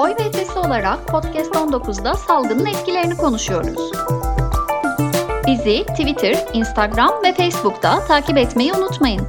[0.00, 3.92] Oy ve Ötesi olarak Podcast 19'da salgının etkilerini konuşuyoruz.
[5.46, 9.22] Bizi Twitter, Instagram ve Facebook'ta takip etmeyi unutmayın.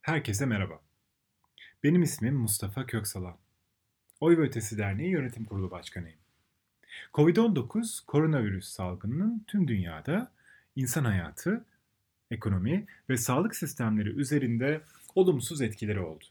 [0.00, 0.80] Herkese merhaba.
[1.82, 3.36] Benim ismim Mustafa Köksalan.
[4.20, 6.18] Oy ve Ötesi Derneği Yönetim Kurulu Başkanıyım.
[7.14, 10.32] Covid-19 koronavirüs salgınının tüm dünyada
[10.76, 11.64] insan hayatı,
[12.34, 14.80] ekonomi ve sağlık sistemleri üzerinde
[15.14, 16.24] olumsuz etkileri oldu.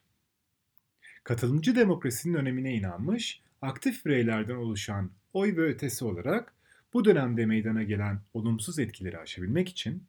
[1.23, 6.53] Katılımcı demokrasinin önemine inanmış, aktif bireylerden oluşan oy ve ötesi olarak
[6.93, 10.03] bu dönemde meydana gelen olumsuz etkileri aşabilmek için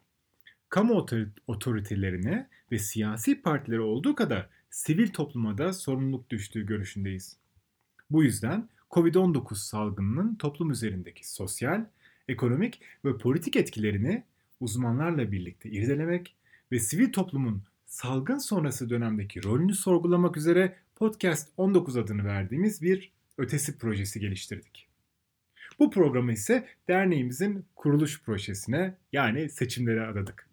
[0.69, 1.07] kamu
[1.47, 7.37] otoritelerine ve siyasi partilere olduğu kadar sivil topluma da sorumluluk düştüğü görüşündeyiz.
[8.11, 11.85] Bu yüzden COVID-19 salgınının toplum üzerindeki sosyal,
[12.29, 14.25] ekonomik ve politik etkilerini
[14.61, 16.37] uzmanlarla birlikte irdelemek
[16.73, 23.79] ve sivil toplumun salgın sonrası dönemdeki rolünü sorgulamak üzere Podcast 19 adını verdiğimiz bir ötesi
[23.79, 24.89] projesi geliştirdik.
[25.79, 30.49] Bu programı ise derneğimizin kuruluş projesine yani seçimlere adadık.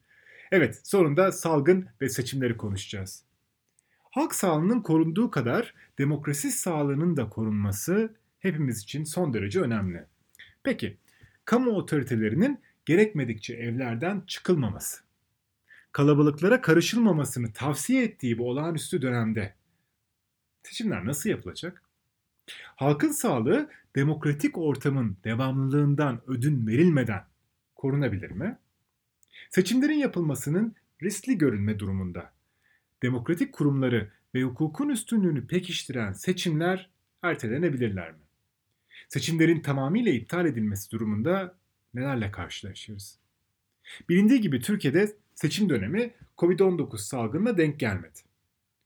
[0.52, 3.24] Evet, sonunda salgın ve seçimleri konuşacağız.
[4.12, 10.06] Halk sağlığının korunduğu kadar demokrasi sağlığının da korunması hepimiz için son derece önemli.
[10.64, 10.98] Peki,
[11.46, 15.02] kamu otoritelerinin gerekmedikçe evlerden çıkılmaması,
[15.92, 19.54] kalabalıklara karışılmamasını tavsiye ettiği bu olağanüstü dönemde
[20.64, 21.84] seçimler nasıl yapılacak?
[22.76, 27.26] Halkın sağlığı demokratik ortamın devamlılığından ödün verilmeden
[27.76, 28.58] korunabilir mi?
[29.50, 32.32] Seçimlerin yapılmasının riskli görünme durumunda
[33.04, 36.90] demokratik kurumları ve hukukun üstünlüğünü pekiştiren seçimler
[37.22, 38.20] ertelenebilirler mi?
[39.10, 41.56] Seçimlerin tamamıyla iptal edilmesi durumunda
[41.94, 43.18] nelerle karşılaşırız?
[44.10, 48.20] Bilindiği gibi Türkiye'de seçim dönemi Covid-19 salgınına denk gelmedi.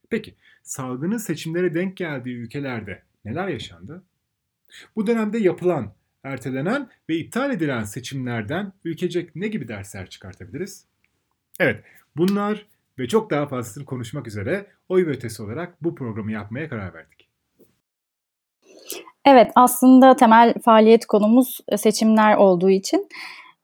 [0.09, 4.04] Peki salgının seçimlere denk geldiği ülkelerde neler yaşandı?
[4.95, 10.86] Bu dönemde yapılan, ertelenen ve iptal edilen seçimlerden ülkecek ne gibi dersler çıkartabiliriz?
[11.60, 11.83] Evet,
[12.17, 12.65] bunlar
[12.99, 17.24] ve çok daha fazlasını konuşmak üzere oy ve ötesi olarak bu programı yapmaya karar verdik.
[19.25, 23.08] Evet aslında temel faaliyet konumuz e, seçimler olduğu için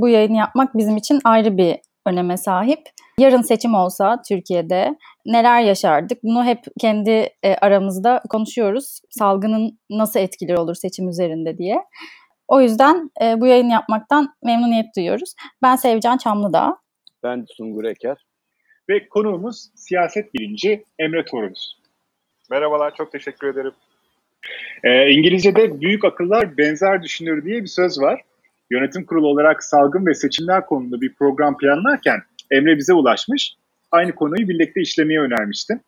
[0.02, 2.80] bu yayını yapmak bizim için ayrı bir öneme sahip.
[3.20, 4.96] Yarın seçim olsa Türkiye'de
[5.26, 6.24] neler yaşardık?
[6.24, 9.00] Bunu hep kendi e, aramızda konuşuyoruz.
[9.10, 11.84] Salgının nasıl etkileri olur seçim üzerinde diye.
[12.48, 15.34] O yüzden e, bu yayını yapmaktan memnuniyet duyuyoruz.
[15.64, 16.78] Ben Sevcan Çamlıdağ.
[17.24, 18.18] Ben Sungur Eker.
[18.90, 21.78] Ve konuğumuz siyaset bilinci Emre Torunuz.
[22.50, 23.74] Merhabalar, çok teşekkür ederim.
[24.84, 28.22] E, İngilizce'de büyük akıllar benzer düşünür diye bir söz var.
[28.72, 32.20] Yönetim kurulu olarak salgın ve seçimler konulu bir program planlarken
[32.52, 33.54] Emre bize ulaşmış.
[33.92, 35.80] Aynı konuyu birlikte işlemeye önermişti.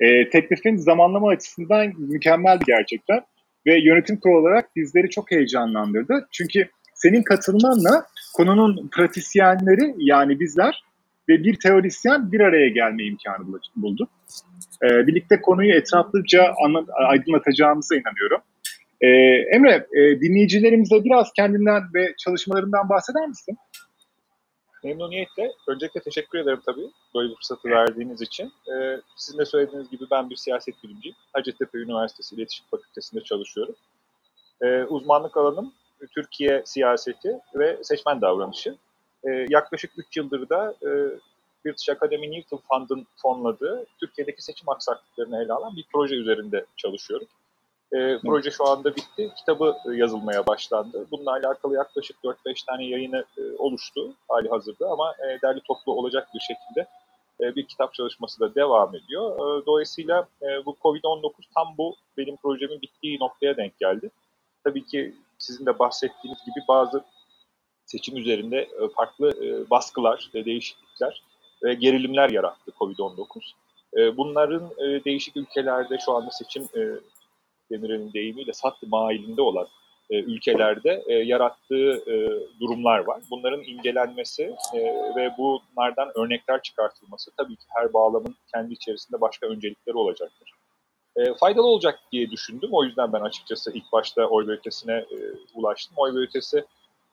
[0.00, 3.20] E, teklifin zamanlama açısından mükemmel gerçekten
[3.66, 6.28] ve yönetim kurulu olarak bizleri çok heyecanlandırdı.
[6.32, 10.82] Çünkü senin katılmanla konunun pratisyenleri yani bizler
[11.28, 14.08] ve bir teorisyen bir araya gelme imkanı bulduk.
[14.82, 16.54] E, birlikte konuyu etraflıca
[17.08, 18.40] aydınlatacağımıza inanıyorum.
[19.00, 19.08] E,
[19.56, 23.56] Emre, e, dinleyicilerimize biraz kendinden ve çalışmalarından bahseder misin?
[24.84, 25.52] Memnuniyetle.
[25.68, 28.52] Öncelikle teşekkür ederim tabii böyle bir fırsatı verdiğiniz için.
[28.72, 31.16] Ee, sizin de söylediğiniz gibi ben bir siyaset bilimciyim.
[31.32, 33.74] Hacettepe Üniversitesi İletişim Fakültesi'nde çalışıyorum.
[34.62, 35.72] Ee, uzmanlık alanım
[36.14, 38.76] Türkiye siyaseti ve seçmen davranışı.
[39.28, 40.88] Ee, yaklaşık 3 yıldır da e,
[41.64, 47.26] British Academy Newton Fund'ın fonladığı Türkiye'deki seçim aksaklıklarını ele alan bir proje üzerinde çalışıyorum.
[47.92, 49.30] E, proje şu anda bitti.
[49.36, 51.06] Kitabı e, yazılmaya başlandı.
[51.10, 56.28] Bununla alakalı yaklaşık 4-5 tane yayını e, oluştu hali hazırda ama e, derli toplu olacak
[56.34, 56.86] bir şekilde
[57.40, 59.36] e, bir kitap çalışması da devam ediyor.
[59.36, 64.10] E, dolayısıyla e, bu Covid-19 tam bu benim projemin bittiği noktaya denk geldi.
[64.64, 67.04] Tabii ki sizin de bahsettiğiniz gibi bazı
[67.88, 71.22] seçim üzerinde e, farklı e, baskılar değişiklikler
[71.64, 73.26] ve gerilimler yarattı Covid-19.
[73.96, 74.70] E, bunların
[75.04, 76.68] değişik ülkelerde şu anda seçim
[77.70, 79.66] Demirel'in deyimiyle sat mailinde olan
[80.10, 82.04] ülkelerde yarattığı
[82.60, 83.20] durumlar var.
[83.30, 84.54] Bunların incelenmesi
[85.16, 90.52] ve bunlardan örnekler çıkartılması tabii ki her bağlamın kendi içerisinde başka öncelikleri olacaktır.
[91.40, 92.68] faydalı olacak diye düşündüm.
[92.72, 94.58] O yüzden ben açıkçası ilk başta oy ve
[95.54, 95.94] ulaştım.
[95.96, 96.18] Oy ve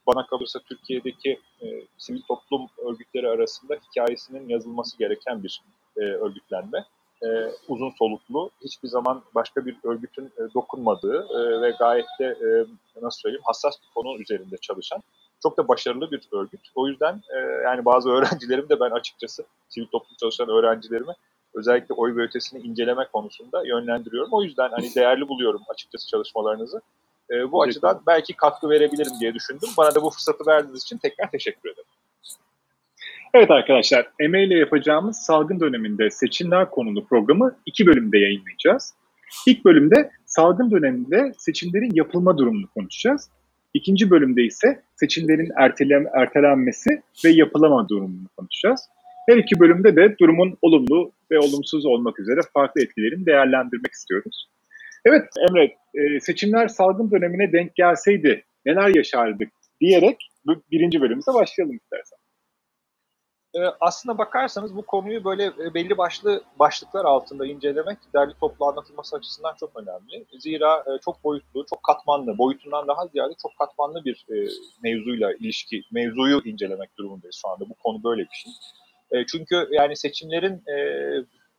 [0.07, 1.65] bana kalırsa Türkiye'deki e,
[1.97, 5.61] sivil toplum örgütleri arasında hikayesinin yazılması gereken bir
[5.97, 6.85] e, örgütlenme.
[7.23, 7.27] E,
[7.67, 12.47] uzun soluklu, hiçbir zaman başka bir örgütün e, dokunmadığı e, ve gayet de e,
[13.01, 15.01] nasıl söyleyeyim hassas bir konu üzerinde çalışan
[15.43, 16.61] çok da başarılı bir örgüt.
[16.75, 21.13] O yüzden e, yani bazı öğrencilerim de ben açıkçası sivil toplum çalışan öğrencilerimi
[21.53, 24.33] özellikle oy ve ötesini inceleme konusunda yönlendiriyorum.
[24.33, 26.81] O yüzden hani değerli buluyorum açıkçası çalışmalarınızı.
[27.31, 29.69] E, bu açıdan belki katkı verebilirim diye düşündüm.
[29.77, 31.89] Bana da bu fırsatı verdiğiniz için tekrar teşekkür ederim.
[33.33, 38.93] Evet arkadaşlar, emeğiyle yapacağımız salgın döneminde seçimler konulu programı iki bölümde yayınlayacağız.
[39.47, 43.29] İlk bölümde salgın döneminde seçimlerin yapılma durumunu konuşacağız.
[43.73, 46.89] İkinci bölümde ise seçimlerin ertelen, ertelenmesi
[47.25, 48.81] ve yapılama durumunu konuşacağız.
[49.29, 54.47] Her iki bölümde de durumun olumlu ve olumsuz olmak üzere farklı etkilerini değerlendirmek istiyoruz.
[55.05, 60.29] Evet Emre, e, seçimler salgın dönemine denk gelseydi neler yaşardık diyerek
[60.71, 62.17] birinci bölümümüze başlayalım istersen.
[63.55, 69.15] Ee, aslına bakarsanız bu konuyu böyle e, belli başlı başlıklar altında incelemek derli toplu anlatılması
[69.15, 70.25] açısından çok önemli.
[70.39, 74.35] Zira e, çok boyutlu, çok katmanlı, boyutundan daha ziyade çok katmanlı bir e,
[74.83, 77.69] mevzuyla ilişki, mevzuyu incelemek durumundayız şu anda.
[77.69, 78.51] Bu konu böyle bir şey.
[79.31, 80.63] Çünkü yani seçimlerin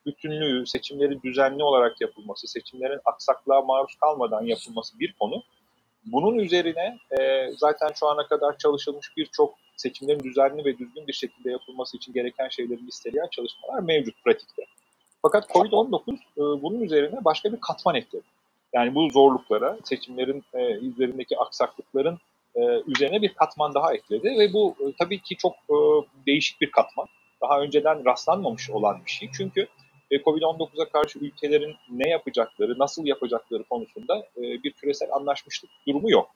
[0.06, 5.42] bütünlüğü, seçimlerin düzenli olarak yapılması, seçimlerin aksaklığa maruz kalmadan yapılması bir konu.
[6.04, 6.98] Bunun üzerine
[7.56, 12.48] zaten şu ana kadar çalışılmış birçok seçimlerin düzenli ve düzgün bir şekilde yapılması için gereken
[12.48, 14.62] şeyleri listeleyen çalışmalar mevcut pratikte.
[15.22, 18.24] Fakat COVID-19 e, bunun üzerine başka bir katman ekledi.
[18.72, 22.18] Yani bu zorluklara, seçimlerin e, üzerindeki aksaklıkların
[22.54, 25.76] e, üzerine bir katman daha ekledi ve bu e, tabii ki çok e,
[26.26, 27.06] değişik bir katman.
[27.42, 29.28] Daha önceden rastlanmamış olan bir şey.
[29.36, 29.66] Çünkü
[30.10, 36.30] e, COVID-19'a karşı ülkelerin ne yapacakları, nasıl yapacakları konusunda e, bir küresel anlaşmışlık durumu yok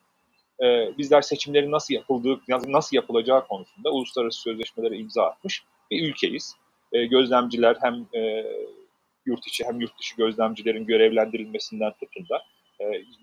[0.62, 6.56] e, bizler seçimlerin nasıl yapıldığı, nasıl yapılacağı konusunda uluslararası sözleşmelere imza atmış bir ülkeyiz.
[6.92, 8.44] E, gözlemciler hem e,
[9.26, 12.42] yurt içi hem yurt dışı gözlemcilerin görevlendirilmesinden tutun da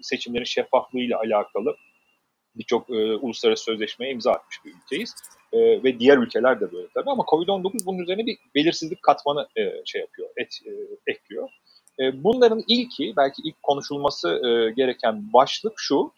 [0.01, 1.75] seçimlerin şeffaflığıyla alakalı
[2.55, 5.15] birçok uluslararası sözleşmeye imza atmış bir ülkeyiz.
[5.53, 9.81] E, ve diğer ülkeler de böyle tabii ama Covid-19 bunun üzerine bir belirsizlik katmanı e,
[9.85, 10.71] şey yapıyor, et, e,
[11.11, 11.49] ekliyor.
[11.99, 16.11] E, bunların ilki, belki ilk konuşulması e, gereken başlık şu,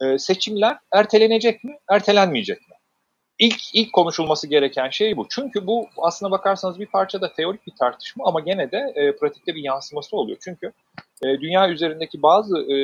[0.00, 2.74] e, seçimler ertelenecek mi, ertelenmeyecek mi?
[3.38, 5.26] İlk, ilk konuşulması gereken şey bu.
[5.30, 9.62] Çünkü bu aslına bakarsanız bir parçada teorik bir tartışma ama gene de e, pratikte bir
[9.62, 10.38] yansıması oluyor.
[10.40, 10.72] Çünkü
[11.24, 12.76] e, dünya üzerindeki bazı e,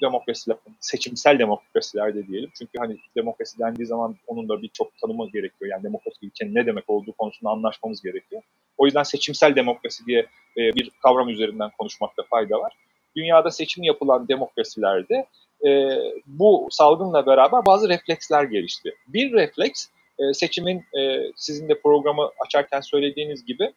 [0.00, 2.50] demokrasiler, seçimsel demokrasiler de diyelim.
[2.58, 5.70] Çünkü hani demokrasi dendiği zaman onun da birçok tanımı gerekiyor.
[5.70, 8.42] Yani demokrasi ülkenin ne demek olduğu konusunda anlaşmamız gerekiyor.
[8.78, 10.20] O yüzden seçimsel demokrasi diye
[10.56, 12.72] e, bir kavram üzerinden konuşmakta fayda var.
[13.16, 15.26] Dünyada seçim yapılan demokrasilerde
[15.66, 18.94] e, bu salgınla beraber bazı refleksler gelişti.
[19.08, 19.86] Bir refleks
[20.18, 23.72] e, seçimin e, sizin de programı açarken söylediğiniz gibi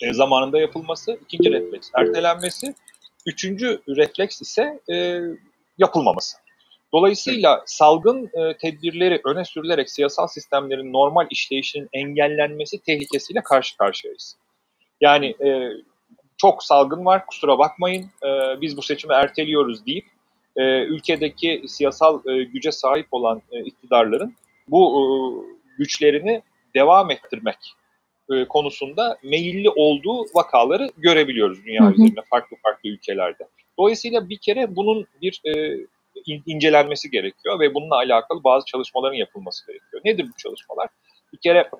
[0.00, 2.74] e, zamanında yapılması, ikinci refleks ertelenmesi,
[3.26, 5.20] üçüncü refleks ise e,
[5.78, 6.36] yapılmaması.
[6.92, 14.36] Dolayısıyla salgın e, tedbirleri öne sürülerek siyasal sistemlerin normal işleyişinin engellenmesi tehlikesiyle karşı karşıyayız.
[15.00, 15.70] Yani e,
[16.36, 20.06] çok salgın var kusura bakmayın e, biz bu seçimi erteliyoruz deyip
[20.56, 24.34] e, ülkedeki siyasal e, güce sahip olan e, iktidarların
[24.68, 25.02] bu e,
[25.78, 26.42] güçlerini
[26.74, 27.74] devam ettirmek
[28.30, 31.92] e, konusunda meyilli olduğu vakaları görebiliyoruz dünya hı hı.
[31.92, 33.48] üzerinde farklı farklı ülkelerde.
[33.78, 35.76] Dolayısıyla bir kere bunun bir e,
[36.46, 40.02] incelenmesi gerekiyor ve bununla alakalı bazı çalışmaların yapılması gerekiyor.
[40.04, 40.88] Nedir bu çalışmalar?
[41.32, 41.70] Bir kere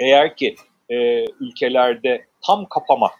[0.00, 0.54] eğer ki
[0.90, 3.10] e, ülkelerde tam kapama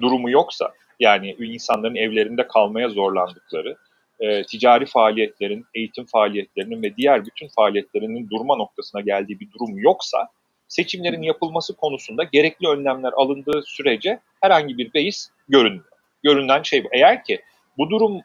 [0.00, 3.76] durumu yoksa yani insanların evlerinde kalmaya zorlandıkları,
[4.20, 10.28] e, ticari faaliyetlerin, eğitim faaliyetlerinin ve diğer bütün faaliyetlerinin durma noktasına geldiği bir durum yoksa
[10.72, 15.92] seçimlerin yapılması konusunda gerekli önlemler alındığı sürece herhangi bir beis görünmüyor.
[16.22, 16.88] Görünen şey bu.
[16.92, 17.40] Eğer ki
[17.78, 18.20] bu durum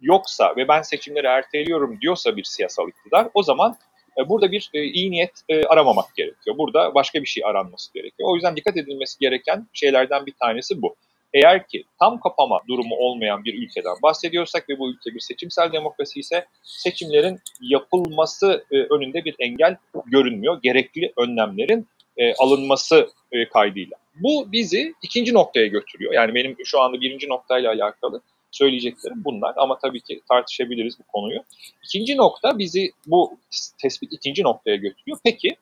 [0.00, 3.76] yoksa ve ben seçimleri erteliyorum diyorsa bir siyasal iktidar o zaman
[4.18, 6.58] e, burada bir e, iyi niyet e, aramamak gerekiyor.
[6.58, 8.28] Burada başka bir şey aranması gerekiyor.
[8.30, 10.96] O yüzden dikkat edilmesi gereken şeylerden bir tanesi bu.
[11.34, 16.20] Eğer ki tam kapama durumu olmayan bir ülkeden bahsediyorsak ve bu ülke bir seçimsel demokrasi
[16.20, 20.58] ise seçimlerin yapılması e, önünde bir engel görünmüyor.
[20.62, 23.96] Gerekli önlemlerin e, alınması e, kaydıyla.
[24.14, 26.12] Bu bizi ikinci noktaya götürüyor.
[26.12, 28.20] Yani benim şu anda birinci noktayla alakalı
[28.50, 31.40] söyleyeceklerim bunlar ama tabii ki tartışabiliriz bu konuyu.
[31.84, 33.38] İkinci nokta bizi bu
[33.82, 35.18] tespit ikinci noktaya götürüyor.
[35.24, 35.56] Peki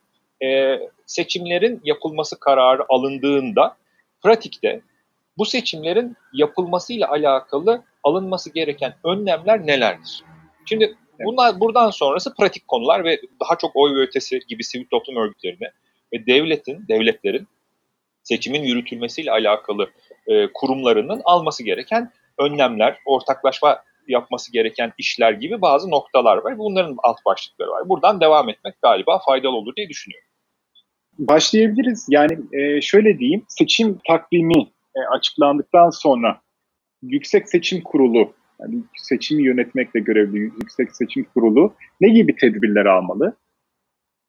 [0.45, 3.77] e, seçimlerin yapılması kararı alındığında
[4.23, 4.81] pratikte
[5.39, 10.25] bu seçimlerin yapılmasıyla alakalı alınması gereken önlemler nelerdir?
[10.67, 15.17] Şimdi bunlar buradan sonrası pratik konular ve daha çok oy ve ötesi gibi sivil toplum
[15.17, 15.71] örgütlerine
[16.13, 17.49] ve devletin, devletlerin
[18.23, 19.91] seçimin yürütülmesiyle alakalı
[20.27, 26.59] e, kurumlarının alması gereken önlemler, ortaklaşma yapması gereken işler gibi bazı noktalar var.
[26.59, 27.89] Bunların alt başlıkları var.
[27.89, 30.29] Buradan devam etmek galiba faydalı olur diye düşünüyorum.
[31.19, 32.07] Başlayabiliriz.
[32.11, 36.41] Yani e, şöyle diyeyim, seçim takvimi e, açıklandıktan sonra
[37.03, 43.37] Yüksek Seçim Kurulu, yani seçimi yönetmekle görevli Yüksek Seçim Kurulu ne gibi tedbirler almalı?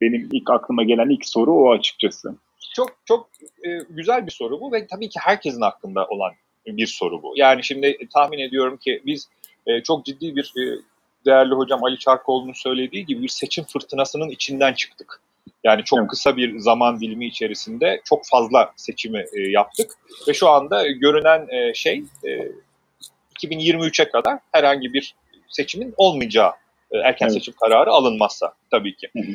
[0.02, 2.36] Benim ilk aklıma gelen ilk soru o açıkçası.
[2.76, 3.30] Çok çok
[3.66, 6.32] e, güzel bir soru bu ve tabii ki herkesin aklında olan
[6.68, 7.34] bir soru bu.
[7.36, 9.30] Yani şimdi tahmin ediyorum ki biz
[9.66, 10.64] e, çok ciddi bir e,
[11.26, 15.22] değerli hocam Ali Çarkoğlu'nun söylediği gibi bir seçim fırtınasının içinden çıktık.
[15.64, 16.10] Yani çok evet.
[16.10, 19.92] kısa bir zaman dilimi içerisinde çok fazla seçimi e, yaptık
[20.28, 22.52] ve şu anda görünen e, şey e,
[23.44, 25.16] 2023'e kadar herhangi bir
[25.50, 26.52] seçimin olmayacağı
[26.92, 27.34] e, erken evet.
[27.34, 29.08] seçim kararı alınmazsa tabii ki.
[29.14, 29.32] Hı hı.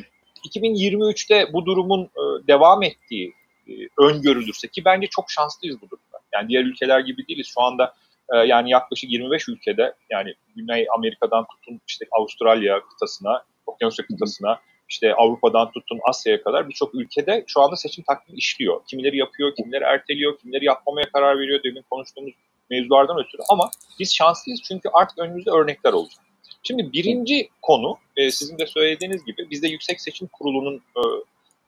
[0.49, 3.33] 2023'te bu durumun e, devam ettiği
[3.67, 6.19] e, öngörülürse ki bence çok şanslıyız bu durumda.
[6.33, 7.47] Yani diğer ülkeler gibi değiliz.
[7.53, 7.95] Şu anda
[8.33, 14.59] e, yani yaklaşık 25 ülkede yani Güney Amerika'dan tutun işte Avustralya kıtasına, Okyanusya kıtasına,
[14.93, 18.81] işte Avrupa'dan tutun Asya'ya kadar birçok ülkede şu anda seçim takvimi işliyor.
[18.87, 22.33] Kimileri yapıyor, kimileri erteliyor, kimileri yapmamaya karar veriyor demin konuştuğumuz
[22.69, 23.41] mevzulardan ötürü.
[23.49, 26.23] Ama biz şanslıyız çünkü artık önümüzde örnekler olacak.
[26.63, 31.01] Şimdi birinci konu e, sizin de söylediğiniz gibi bizde Yüksek Seçim Kurulu'nun e,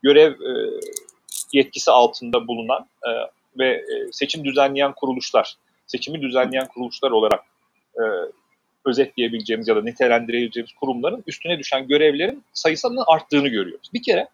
[0.03, 0.51] görev e,
[1.53, 2.87] yetkisi altında bulunan
[3.59, 5.55] ve seçim düzenleyen kuruluşlar,
[5.87, 7.41] seçimi düzenleyen kuruluşlar olarak
[8.85, 13.89] özetleyebileceğimiz ya da nitelendirebileceğimiz kurumların üstüne düşen görevlerin sayısının arttığını görüyoruz.
[13.93, 14.27] Bir kere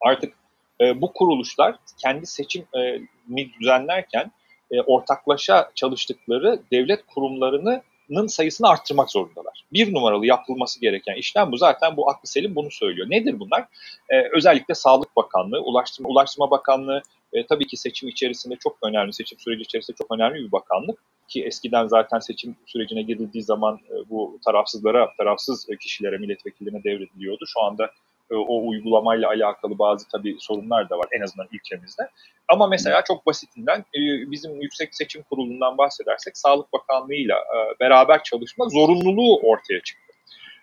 [0.00, 0.34] artık
[0.80, 4.30] e, bu kuruluşlar kendi seçimi düzenlerken
[4.70, 7.82] e, ortaklaşa çalıştıkları devlet kurumlarını
[8.26, 9.64] sayısını arttırmak zorundalar.
[9.72, 11.56] Bir numaralı yapılması gereken işlem bu.
[11.56, 13.10] Zaten bu aklı selim bunu söylüyor.
[13.10, 13.64] Nedir bunlar?
[14.10, 19.38] Ee, özellikle Sağlık Bakanlığı, Ulaştırma, Ulaştırma Bakanlığı e, tabii ki seçim içerisinde çok önemli, seçim
[19.38, 20.98] süreci içerisinde çok önemli bir bakanlık.
[21.28, 27.44] Ki eskiden zaten seçim sürecine girildiği zaman e, bu tarafsızlara, tarafsız kişilere, milletvekillerine devrediliyordu.
[27.46, 27.90] Şu anda
[28.30, 32.10] e, o uygulamayla alakalı bazı tabii sorunlar da var en azından ülkemizde.
[32.48, 38.68] Ama mesela çok basitinden e, bizim Yüksek Seçim Kurulu'ndan bahsedersek Sağlık Bakanlığı'yla e, beraber çalışma
[38.68, 40.02] zorunluluğu ortaya çıktı.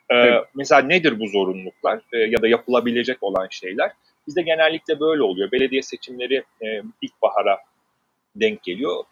[0.09, 0.43] Evet.
[0.55, 3.91] Mesela nedir bu zorunluluklar ya da yapılabilecek olan şeyler?
[4.27, 5.51] Bizde genellikle böyle oluyor.
[5.51, 6.43] Belediye seçimleri
[7.01, 7.59] ilkbahara
[8.35, 9.03] denk geliyor.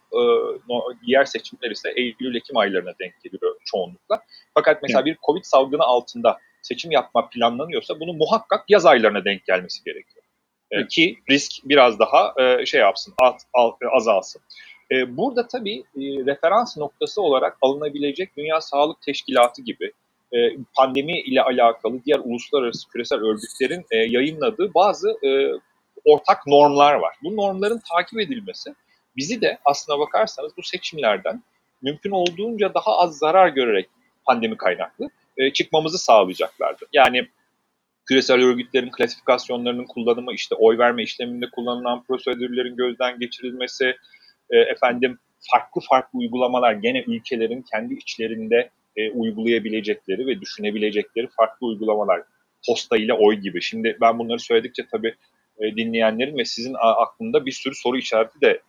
[1.05, 4.23] Diğer seçimler ise Eylül-Ekim aylarına denk geliyor çoğunlukla.
[4.53, 9.83] Fakat mesela bir Covid salgını altında seçim yapma planlanıyorsa bunu muhakkak yaz aylarına denk gelmesi
[9.83, 10.25] gerekiyor.
[10.71, 10.89] Evet.
[10.89, 13.13] Ki risk biraz daha e, şey yapsın,
[13.91, 14.41] azalsın.
[14.91, 19.91] E, burada tabii e, referans noktası olarak alınabilecek Dünya Sağlık Teşkilatı gibi
[20.33, 20.37] e,
[20.75, 25.17] pandemi ile alakalı diğer uluslararası küresel örgütlerin yayınladığı bazı
[26.05, 27.15] ortak normlar var.
[27.23, 28.75] Bu normların takip edilmesi
[29.15, 31.43] bizi de aslına bakarsanız bu seçimlerden
[31.81, 33.89] mümkün olduğunca daha az zarar görerek
[34.25, 36.85] pandemi kaynaklı e, çıkmamızı sağlayacaklardı.
[36.93, 37.27] Yani
[38.05, 43.95] küresel örgütlerin klasifikasyonlarının kullanımı, işte oy verme işleminde kullanılan prosedürlerin gözden geçirilmesi,
[44.49, 45.19] e, efendim
[45.51, 52.21] farklı farklı uygulamalar gene ülkelerin kendi içlerinde e, uygulayabilecekleri ve düşünebilecekleri farklı uygulamalar.
[52.67, 53.61] Posta ile oy gibi.
[53.61, 55.15] Şimdi ben bunları söyledikçe tabii
[55.59, 58.61] e, dinleyenlerin ve sizin aklında bir sürü soru işareti de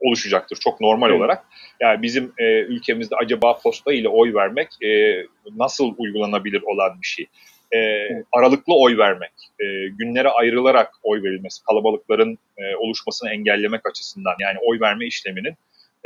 [0.00, 1.20] oluşacaktır çok normal evet.
[1.20, 1.44] olarak.
[1.80, 5.22] Yani bizim e, ülkemizde acaba posta ile oy vermek e,
[5.56, 7.26] nasıl uygulanabilir olan bir şey?
[7.72, 8.26] E, evet.
[8.32, 14.80] Aralıklı oy vermek, e, günlere ayrılarak oy verilmesi, kalabalıkların e, oluşmasını engellemek açısından yani oy
[14.80, 15.54] verme işleminin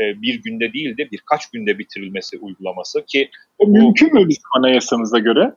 [0.01, 4.49] e, bir günde değil de birkaç günde bitirilmesi uygulaması ki o bu, mümkün mü bizim
[4.57, 5.53] anayasamıza göre?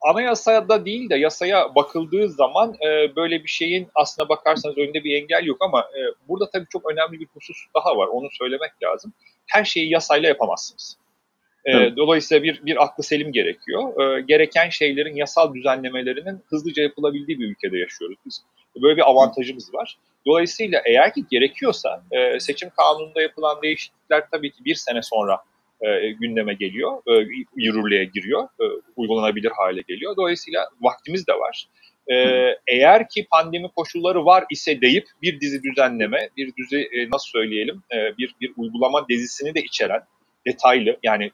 [0.00, 5.44] Anayasada değil de yasaya bakıldığı zaman e, böyle bir şeyin aslına bakarsanız önünde bir engel
[5.44, 8.06] yok ama e, burada tabii çok önemli bir husus daha var.
[8.06, 9.12] Onu söylemek lazım.
[9.46, 10.98] Her şeyi yasayla yapamazsınız.
[11.64, 14.00] E, Dolayısıyla bir, bir aklı selim gerekiyor.
[14.00, 18.42] E, gereken şeylerin yasal düzenlemelerinin hızlıca yapılabildiği bir ülkede yaşıyoruz biz.
[18.82, 19.98] Böyle bir avantajımız var.
[20.26, 25.38] Dolayısıyla eğer ki gerekiyorsa e, seçim kanununda yapılan değişiklikler tabii ki bir sene sonra
[25.80, 28.64] e, gündeme geliyor, e, yürürlüğe giriyor, e,
[28.96, 30.16] uygulanabilir hale geliyor.
[30.16, 31.68] Dolayısıyla vaktimiz de var.
[32.10, 32.14] E,
[32.66, 37.82] eğer ki pandemi koşulları var ise deyip bir dizi düzenleme, bir dizi e, nasıl söyleyelim,
[37.92, 40.00] e, bir bir uygulama dizisini de içeren
[40.46, 41.30] detaylı yani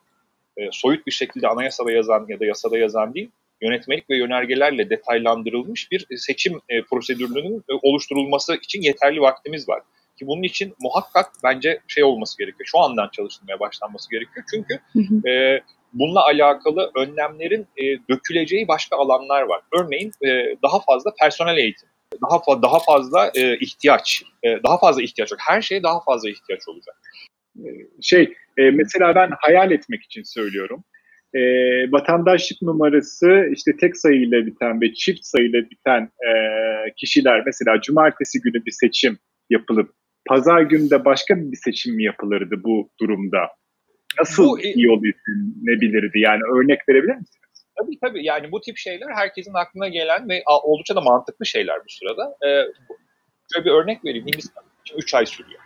[0.56, 5.90] e, soyut bir şekilde anayasada yazan ya da yasada yazan değil, yönetmelik ve yönergelerle detaylandırılmış
[5.90, 9.82] bir seçim e, prosedürünün e, oluşturulması için yeterli vaktimiz var.
[10.18, 12.66] Ki bunun için muhakkak bence şey olması gerekiyor.
[12.66, 14.46] Şu andan çalışılmaya başlanması gerekiyor.
[14.54, 15.28] Çünkü hı hı.
[15.28, 19.60] E, bununla alakalı önlemlerin e, döküleceği başka alanlar var.
[19.72, 21.88] Örneğin e, daha fazla personel eğitim,
[22.22, 25.40] daha fa- daha fazla e, ihtiyaç, e, daha fazla ihtiyaç yok.
[25.48, 26.96] Her şeye daha fazla ihtiyaç olacak.
[28.02, 30.84] Şey E, mesela ben hayal etmek için söylüyorum.
[31.34, 31.40] E,
[31.92, 36.30] vatandaşlık numarası işte tek sayıyla biten ve çift sayıyla biten e,
[36.96, 39.18] kişiler mesela cumartesi günü bir seçim
[39.50, 39.92] yapılıp
[40.26, 43.38] pazar günü de başka bir seçim mi yapılırdı bu durumda?
[44.18, 46.18] Nasıl bu, iyi yol izlenebilirdi?
[46.18, 47.44] Yani örnek verebilir misiniz?
[47.78, 48.24] Tabii tabii.
[48.24, 52.36] Yani bu tip şeyler herkesin aklına gelen ve oldukça da mantıklı şeyler bu sırada.
[52.46, 52.64] Ee,
[53.52, 54.26] şöyle bir örnek vereyim.
[54.26, 54.64] Hindistan
[54.96, 55.60] 3 ay sürüyor.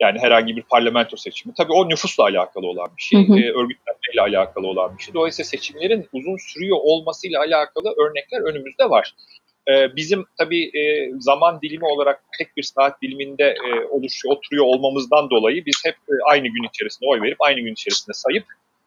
[0.00, 1.54] Yani herhangi bir parlamento seçimi.
[1.54, 3.38] Tabii o nüfusla alakalı olan bir şey, hı hı.
[3.38, 5.14] E, örgütlenmeyle alakalı olan bir şey.
[5.14, 9.14] Dolayısıyla seçimlerin uzun sürüyor olmasıyla alakalı örnekler önümüzde var.
[9.68, 15.30] E, bizim tabii e, zaman dilimi olarak tek bir saat diliminde e, oluşuyor, oturuyor olmamızdan
[15.30, 18.44] dolayı biz hep e, aynı gün içerisinde oy verip aynı gün içerisinde sayıp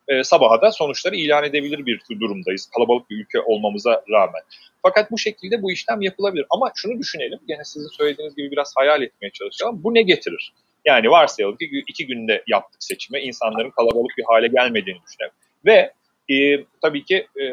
[0.08, 2.70] e, sabaha da sonuçları ilan edebilir bir durumdayız.
[2.76, 4.42] Kalabalık bir ülke olmamıza rağmen.
[4.82, 6.46] Fakat bu şekilde bu işlem yapılabilir.
[6.50, 9.84] Ama şunu düşünelim, gene sizin söylediğiniz gibi biraz hayal etmeye çalışalım.
[9.84, 10.54] Bu ne getirir?
[10.86, 15.34] Yani varsayalım ki iki günde yaptık seçimi, insanların kalabalık bir hale gelmediğini düşünelim.
[15.66, 15.94] Ve
[16.36, 17.44] e, tabii ki e,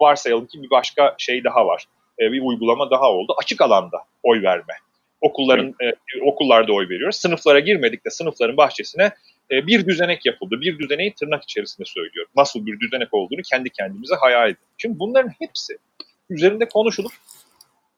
[0.00, 1.84] varsayalım ki bir başka şey daha var.
[2.20, 3.34] E, bir uygulama daha oldu.
[3.42, 4.74] Açık alanda oy verme.
[5.20, 5.92] Okulların e,
[6.22, 7.16] okullarda oy veriyoruz.
[7.16, 9.12] Sınıflara girmedik de sınıfların bahçesine
[9.50, 10.60] e, bir düzenek yapıldı.
[10.60, 12.32] Bir düzeneği tırnak içerisinde söylüyorum.
[12.36, 14.58] Nasıl bir düzenek olduğunu kendi kendimize hayal edin.
[14.78, 15.78] Şimdi bunların hepsi
[16.30, 17.12] üzerinde konuşulup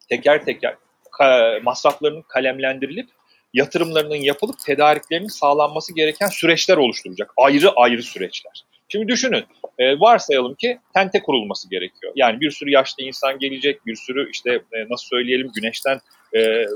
[0.08, 0.74] teker teker
[1.12, 3.08] ka, masraflarının kalemlendirilip
[3.54, 7.32] yatırımlarının yapılıp tedariklerinin sağlanması gereken süreçler oluşturacak.
[7.36, 8.64] Ayrı ayrı süreçler.
[8.88, 9.44] Şimdi düşünün,
[9.78, 12.12] e, varsayalım ki tente kurulması gerekiyor.
[12.16, 16.00] Yani bir sürü yaşlı insan gelecek, bir sürü işte e, nasıl söyleyelim güneşten
[16.36, 16.66] e,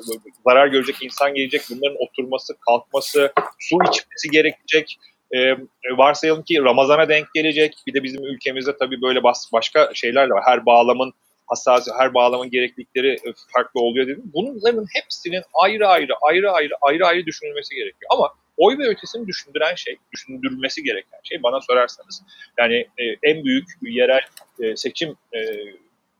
[0.49, 1.63] zarar görecek insan gelecek.
[1.71, 4.99] Bunların oturması, kalkması, su içmesi gerekecek.
[5.33, 5.57] E, e,
[5.97, 7.75] varsayalım ki Ramazan'a denk gelecek.
[7.87, 10.43] Bir de bizim ülkemizde tabii böyle bas, başka şeyler de var.
[10.47, 11.13] Her bağlamın
[11.47, 14.23] hassas, her bağlamın gereklilikleri e, farklı oluyor dedim.
[14.35, 18.11] Bunların hepsinin ayrı ayrı, ayrı ayrı, ayrı ayrı düşünülmesi gerekiyor.
[18.11, 18.29] Ama
[18.61, 22.23] oy ve ötesini düşündüren şey, düşündürülmesi gereken şey bana sorarsanız
[22.59, 24.23] yani e, en büyük yerel
[24.63, 25.39] e, seçim e,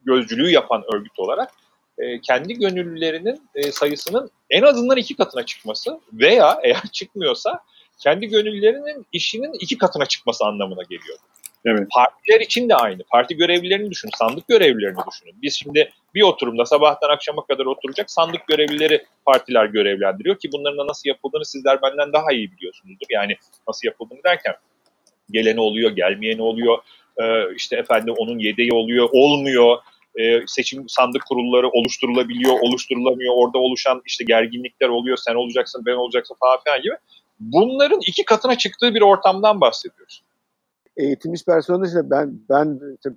[0.05, 1.51] gözcülüğü yapan örgüt olarak
[1.97, 7.59] e, kendi gönüllülerinin e, sayısının en azından iki katına çıkması veya eğer çıkmıyorsa
[7.99, 11.17] kendi gönüllülerinin işinin iki katına çıkması anlamına geliyor.
[11.65, 11.87] Evet.
[11.95, 13.03] Partiler için de aynı.
[13.03, 15.35] Parti görevlilerini düşünün, sandık görevlilerini düşünün.
[15.41, 20.87] Biz şimdi bir oturumda sabahtan akşama kadar oturacak sandık görevlileri partiler görevlendiriyor ki bunların da
[20.87, 23.05] nasıl yapıldığını sizler benden daha iyi biliyorsunuzdur.
[23.09, 24.55] Yani nasıl yapıldığını derken
[25.31, 26.77] geleni oluyor, gelmeyeni oluyor,
[27.21, 29.77] ee, işte efendim onun yedeği oluyor, olmuyor.
[30.19, 33.33] Ee, seçim sandık kurulları oluşturulabiliyor, oluşturulamıyor.
[33.37, 35.17] Orada oluşan işte gerginlikler oluyor.
[35.17, 36.95] Sen olacaksın, ben olacaksın falan filan gibi.
[37.39, 40.21] Bunların iki katına çıktığı bir ortamdan bahsediyoruz
[40.97, 43.09] eğitilmiş personel işte ben ben işte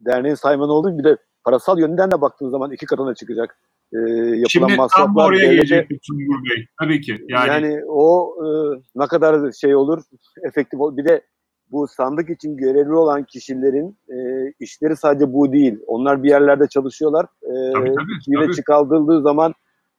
[0.00, 3.58] derneğin sayman olduğum bir de parasal yönden de baktığın zaman iki katına çıkacak.
[3.92, 6.66] E, yapılan Şimdi tam oraya gelecektik Sungur Bey.
[6.80, 7.24] Tabii ki.
[7.28, 8.46] Yani, yani o e,
[8.94, 10.02] ne kadar şey olur,
[10.42, 10.96] efektif olur.
[10.96, 11.22] Bir de
[11.70, 14.16] bu sandık için görevli olan kişilerin e,
[14.60, 15.78] işleri sadece bu değil.
[15.86, 17.26] Onlar bir yerlerde çalışıyorlar.
[17.42, 18.54] E, tabii, tabii, tabii.
[18.54, 19.54] çıkaldıldığı zaman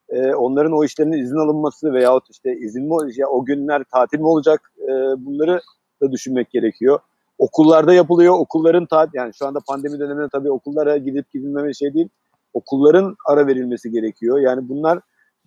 [0.10, 4.27] e, onların o işlerinin izin alınması veyahut işte izin mi ya o günler tatil mi
[4.27, 5.60] olacak e, bunları
[6.04, 7.00] da düşünmek gerekiyor.
[7.38, 8.34] Okullarda yapılıyor.
[8.39, 12.10] Okulların ta yani şu anda pandemi döneminde tabii okullara gidip gidilmeme şey değil.
[12.54, 14.39] Okulların ara verilmesi gerekiyor.
[14.39, 15.00] Yani bunlar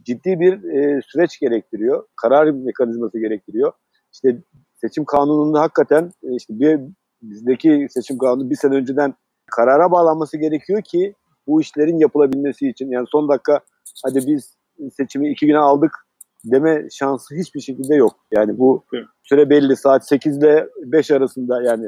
[0.02, 2.06] ciddi bir e, süreç gerektiriyor.
[2.16, 3.72] Karar mekanizması gerektiriyor.
[4.12, 4.42] İşte
[4.80, 6.80] seçim kanununda hakikaten e, işte bir,
[7.22, 9.14] bizdeki seçim kanunu bir sene önceden
[9.50, 11.14] karara bağlanması gerekiyor ki
[11.46, 12.90] bu işlerin yapılabilmesi için.
[12.90, 13.60] Yani son dakika
[14.04, 14.56] hadi biz
[14.92, 16.05] seçimi iki güne aldık
[16.52, 18.12] deme şansı hiçbir şekilde yok.
[18.32, 18.84] Yani bu
[19.22, 21.86] süre belli saat 8 ile 5 arasında yani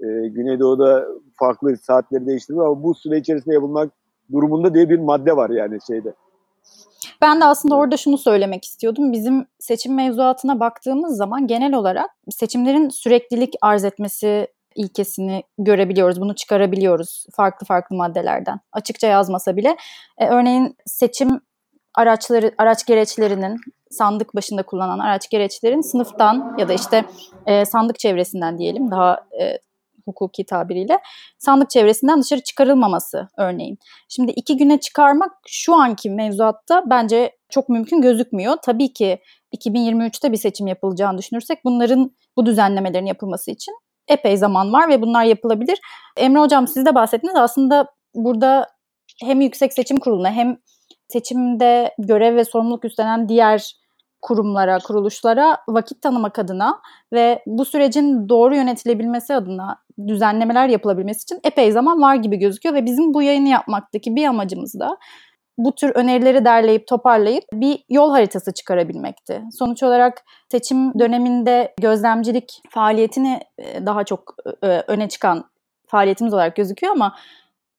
[0.00, 1.06] e, Güneydoğu'da
[1.38, 3.92] farklı saatleri değiştiriyor ama bu süre içerisinde yapılmak
[4.32, 6.14] durumunda diye bir madde var yani şeyde.
[7.22, 9.12] Ben de aslında orada şunu söylemek istiyordum.
[9.12, 16.20] Bizim seçim mevzuatına baktığımız zaman genel olarak seçimlerin süreklilik arz etmesi ilkesini görebiliyoruz.
[16.20, 18.60] Bunu çıkarabiliyoruz farklı farklı maddelerden.
[18.72, 19.76] Açıkça yazmasa bile.
[20.18, 21.40] E, örneğin seçim
[21.94, 27.04] araçları araç gereçlerinin sandık başında kullanan araç gereçlerin sınıftan ya da işte
[27.46, 29.58] e, sandık çevresinden diyelim daha e,
[30.04, 30.98] hukuki tabiriyle
[31.38, 33.78] sandık çevresinden dışarı çıkarılmaması örneğin.
[34.08, 38.56] Şimdi iki güne çıkarmak şu anki mevzuatta bence çok mümkün gözükmüyor.
[38.62, 39.18] Tabii ki
[39.56, 43.74] 2023'te bir seçim yapılacağını düşünürsek bunların bu düzenlemelerin yapılması için
[44.08, 45.78] epey zaman var ve bunlar yapılabilir.
[46.16, 48.68] Emre Hocam siz de bahsettiniz aslında burada
[49.22, 50.58] hem Yüksek Seçim Kurulu'na hem
[51.08, 53.74] seçimde görev ve sorumluluk üstlenen diğer
[54.22, 56.80] kurumlara, kuruluşlara vakit tanımak adına
[57.12, 62.86] ve bu sürecin doğru yönetilebilmesi adına düzenlemeler yapılabilmesi için epey zaman var gibi gözüküyor ve
[62.86, 64.98] bizim bu yayını yapmaktaki bir amacımız da
[65.58, 69.42] bu tür önerileri derleyip toparlayıp bir yol haritası çıkarabilmekti.
[69.58, 75.44] Sonuç olarak seçim döneminde gözlemcilik faaliyetini e, daha çok e, öne çıkan
[75.86, 77.16] faaliyetimiz olarak gözüküyor ama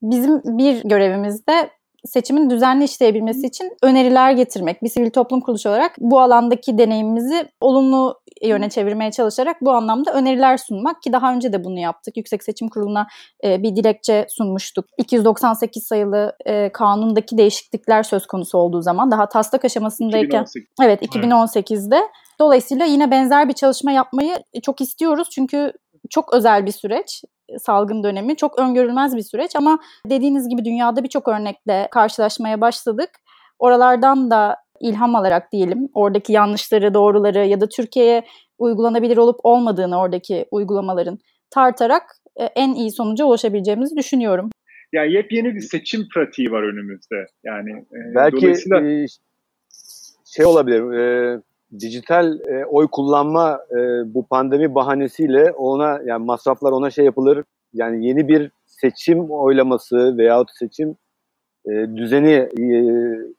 [0.01, 1.69] bizim bir görevimiz de
[2.05, 4.83] seçimin düzenli işleyebilmesi için öneriler getirmek.
[4.83, 10.57] Bir sivil toplum kuruluşu olarak bu alandaki deneyimimizi olumlu yöne çevirmeye çalışarak bu anlamda öneriler
[10.57, 12.17] sunmak ki daha önce de bunu yaptık.
[12.17, 13.07] Yüksek Seçim Kurulu'na
[13.43, 14.85] e, bir dilekçe sunmuştuk.
[14.97, 20.63] 298 sayılı e, kanundaki değişiklikler söz konusu olduğu zaman daha taslak aşamasındayken 2018.
[20.81, 22.01] evet 2018'de
[22.39, 25.29] Dolayısıyla yine benzer bir çalışma yapmayı çok istiyoruz.
[25.31, 25.73] Çünkü
[26.09, 27.23] çok özel bir süreç
[27.60, 28.36] salgın dönemi.
[28.36, 29.79] Çok öngörülmez bir süreç ama
[30.10, 33.10] dediğiniz gibi dünyada birçok örnekle karşılaşmaya başladık.
[33.60, 38.23] Oralardan da ilham alarak diyelim oradaki yanlışları, doğruları ya da Türkiye'ye
[38.58, 42.03] uygulanabilir olup olmadığını oradaki uygulamaların tartarak
[42.39, 44.49] e, en iyi sonuca ulaşabileceğimizi düşünüyorum.
[44.93, 47.25] Yani yepyeni bir seçim pratiği var önümüzde.
[47.43, 48.91] Yani e, belki dolayısıyla...
[48.91, 49.05] e,
[50.25, 50.93] şey olabilir.
[50.93, 51.41] E,
[51.80, 53.75] dijital e, oy kullanma e,
[54.13, 57.43] bu pandemi bahanesiyle ona yani masraflar ona şey yapılır.
[57.73, 60.95] Yani yeni bir seçim oylaması veyahut seçim
[61.65, 62.65] e, düzeni e,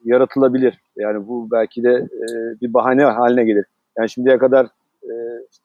[0.04, 0.80] yaratılabilir.
[0.96, 2.26] Yani bu belki de e,
[2.60, 3.66] bir bahane haline gelir.
[3.98, 4.66] Yani şimdiye kadar
[5.02, 5.12] e,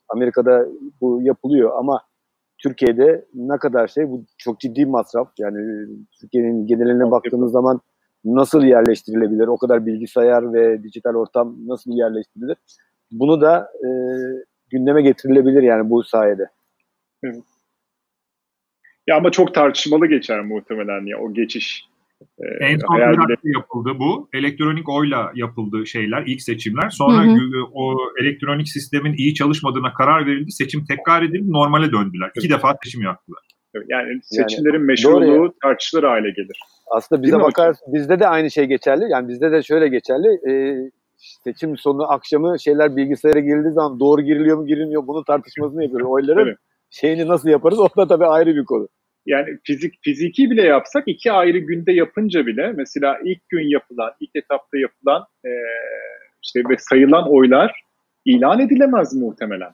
[0.09, 0.65] Amerika'da
[1.01, 2.01] bu yapılıyor ama
[2.57, 5.27] Türkiye'de ne kadar şey bu çok ciddi masraf.
[5.37, 5.87] Yani
[6.19, 7.81] Türkiye'nin geneline baktığımız zaman
[8.25, 9.47] nasıl yerleştirilebilir?
[9.47, 12.57] O kadar bilgisayar ve dijital ortam nasıl yerleştirilir?
[13.11, 13.89] Bunu da e,
[14.69, 16.49] gündeme getirilebilir yani bu sayede.
[17.23, 17.43] Evet.
[19.07, 21.91] Ya ama çok tartışmalı geçer muhtemelen ya o geçiş.
[22.21, 24.29] Ee, en son Irak'ta yapıldı bu.
[24.33, 26.89] Elektronik oyla yapıldı şeyler, ilk seçimler.
[26.89, 27.65] Sonra hı hı.
[27.73, 30.51] o elektronik sistemin iyi çalışmadığına karar verildi.
[30.51, 32.31] Seçim tekrar edildi, normale döndüler.
[32.35, 33.41] İki defa seçim yaptılar.
[33.87, 36.59] Yani seçimlerin yani, meşruluğu tartışılır hale gelir.
[36.91, 39.11] Aslında bize bakar, bizde de aynı şey geçerli.
[39.11, 40.27] Yani bizde de şöyle geçerli.
[40.51, 40.53] E,
[41.43, 46.07] seçim sonu akşamı şeyler bilgisayara girildiği zaman doğru giriliyor mu girilmiyor bunu tartışmasını yapıyoruz.
[46.07, 46.57] Oyların evet.
[46.89, 48.87] şeyini nasıl yaparız o da tabii ayrı bir konu.
[49.25, 54.35] Yani fizik fiziki bile yapsak iki ayrı günde yapınca bile mesela ilk gün yapılan, ilk
[54.35, 55.49] etapta yapılan e,
[56.43, 57.81] işte ve sayılan oylar
[58.25, 59.71] ilan edilemez muhtemelen.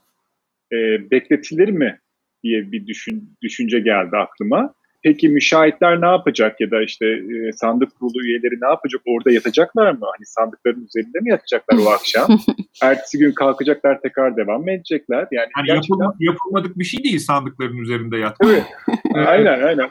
[0.71, 0.77] E,
[1.11, 1.99] bekletilir mi
[2.43, 4.73] diye bir düşün, düşünce geldi aklıma.
[5.07, 9.01] Peki müşahitler ne yapacak ya da işte e, sandık kurulu üyeleri ne yapacak?
[9.05, 10.05] Orada yatacaklar mı?
[10.15, 12.39] Hani sandıkların üzerinde mi yatacaklar o akşam?
[12.81, 15.27] Ertesi gün kalkacaklar tekrar devam mı edecekler?
[15.31, 15.95] Yani, yani gerçekten...
[15.95, 18.49] yapılma, yapılmadık bir şey değil sandıkların üzerinde yatmak.
[19.15, 19.27] Evet.
[19.27, 19.89] aynen aynen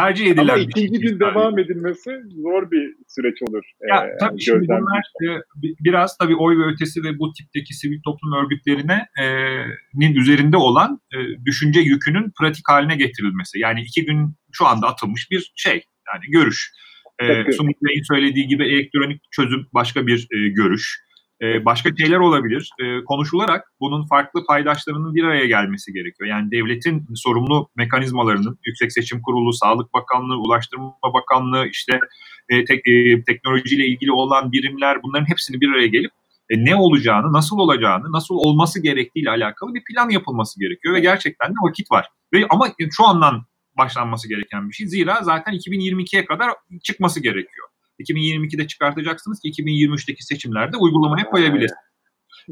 [0.00, 2.10] tercih edilen Ama ikinci şey gün devam edilmesi
[2.42, 3.64] zor bir süreç olur.
[3.90, 5.28] Ya, e, tabii şimdi bunlar e,
[5.84, 9.26] biraz tabii oy ve ötesi ve bu tipteki sivil toplum örgütlerine e,
[9.94, 13.58] nin üzerinde olan e, düşünce yükünün pratik haline getirilmesi.
[13.58, 15.82] Yani iki gün şu anda atılmış bir şey
[16.14, 16.70] yani görüş.
[17.22, 21.00] E, Sumut Bey'in söylediği gibi elektronik çözüm başka bir e, görüş.
[21.42, 22.70] Ee, başka şeyler olabilir.
[22.80, 26.30] Ee, konuşularak bunun farklı paydaşlarının bir araya gelmesi gerekiyor.
[26.30, 32.00] Yani devletin sorumlu mekanizmalarının, Yüksek Seçim Kurulu, Sağlık Bakanlığı, Ulaştırma Bakanlığı, işte
[32.48, 36.10] e, tek, e, teknolojiyle ilgili olan birimler bunların hepsini bir araya gelip
[36.50, 41.48] e, ne olacağını, nasıl olacağını, nasıl olması gerektiğiyle alakalı bir plan yapılması gerekiyor ve gerçekten
[41.48, 42.08] de vakit var.
[42.32, 43.44] Ve ama şu andan
[43.78, 44.86] başlanması gereken bir şey.
[44.86, 46.50] Zira zaten 2022'ye kadar
[46.82, 47.68] çıkması gerekiyor.
[48.00, 51.70] 2022'de çıkartacaksınız ki 2023'teki seçimlerde uygulamaya koyabilir.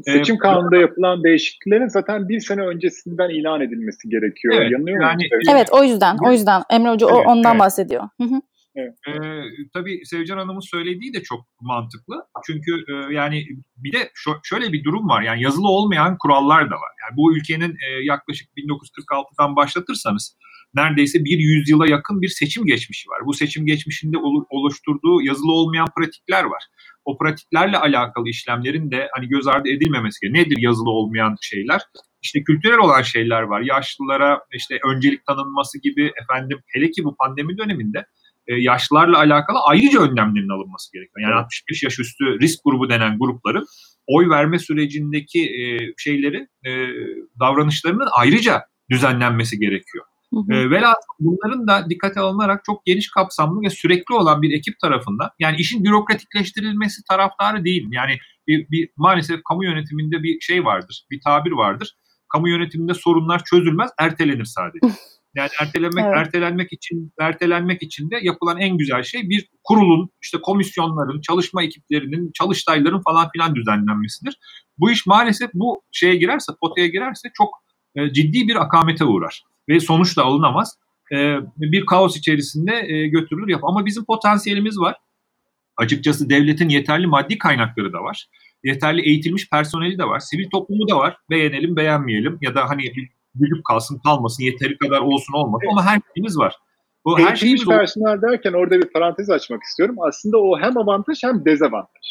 [0.05, 4.53] Seçim ee, kanununda yapılan değişikliklerin zaten bir sene öncesinden ilan edilmesi gerekiyor.
[4.57, 5.23] Evet, Yanıyor yani?
[5.51, 7.59] Evet o yüzden o yüzden Emre Hoca evet, ondan evet.
[7.59, 8.03] bahsediyor.
[8.21, 8.41] Hı hı.
[8.75, 8.93] Evet.
[9.07, 12.15] Ee, tabii Sevcan Hanım'ın söylediği de çok mantıklı.
[12.45, 13.45] Çünkü e, yani
[13.77, 15.21] bir de şö- şöyle bir durum var.
[15.21, 16.91] Yani yazılı olmayan kurallar da var.
[17.01, 20.37] Yani bu ülkenin e, yaklaşık 1946'dan başlatırsanız
[20.75, 23.21] neredeyse bir yüzyıla yakın bir seçim geçmişi var.
[23.25, 24.17] Bu seçim geçmişinde
[24.49, 26.63] oluşturduğu yazılı olmayan pratikler var.
[27.05, 30.43] O pratiklerle alakalı işlemlerin de hani göz ardı edilmemesi gerekiyor.
[30.43, 31.81] Nedir yazılı olmayan şeyler?
[32.21, 33.61] İşte kültürel olan şeyler var.
[33.61, 38.05] Yaşlılara işte öncelik tanınması gibi efendim hele ki bu pandemi döneminde
[38.47, 41.29] e, yaşlılarla alakalı ayrıca önlemlerin alınması gerekiyor.
[41.29, 43.65] Yani 65 yaş üstü risk grubu denen grupların
[44.07, 45.65] oy verme sürecindeki e,
[45.97, 46.71] şeyleri, e,
[47.39, 50.05] davranışlarının ayrıca düzenlenmesi gerekiyor.
[50.33, 54.79] Hı E, velhasıl bunların da dikkate alınarak çok geniş kapsamlı ve sürekli olan bir ekip
[54.79, 57.89] tarafından yani işin bürokratikleştirilmesi taraftarı değilim.
[57.93, 61.95] Yani bir, bir maalesef kamu yönetiminde bir şey vardır, bir tabir vardır.
[62.33, 64.95] Kamu yönetiminde sorunlar çözülmez, ertelenir sadece.
[65.35, 66.17] Yani ertelenmek evet.
[66.17, 72.31] ertelenmek için ertelenmek için de yapılan en güzel şey bir kurulun, işte komisyonların, çalışma ekiplerinin,
[72.33, 74.37] çalıştayların falan filan düzenlenmesidir.
[74.77, 77.49] Bu iş maalesef bu şeye girerse, potaya girerse çok
[77.95, 80.77] e, ciddi bir akamete uğrar ve sonuç da alınamaz.
[81.11, 83.61] E, bir kaos içerisinde e, götürülür yap.
[83.63, 84.95] Ama bizim potansiyelimiz var.
[85.77, 88.27] Açıkçası devletin yeterli maddi kaynakları da var.
[88.63, 90.19] Yeterli eğitilmiş personeli de var.
[90.19, 91.17] Sivil toplumu da var.
[91.29, 92.93] Beğenelim beğenmeyelim ya da hani
[93.35, 96.55] gülüp kalsın kalmasın yeteri kadar olsun olmasın ama her şeyimiz var.
[97.05, 99.95] Bu her şeyimiz personel derken orada bir parantez açmak istiyorum.
[100.07, 102.03] Aslında o hem avantaj hem dezavantaj.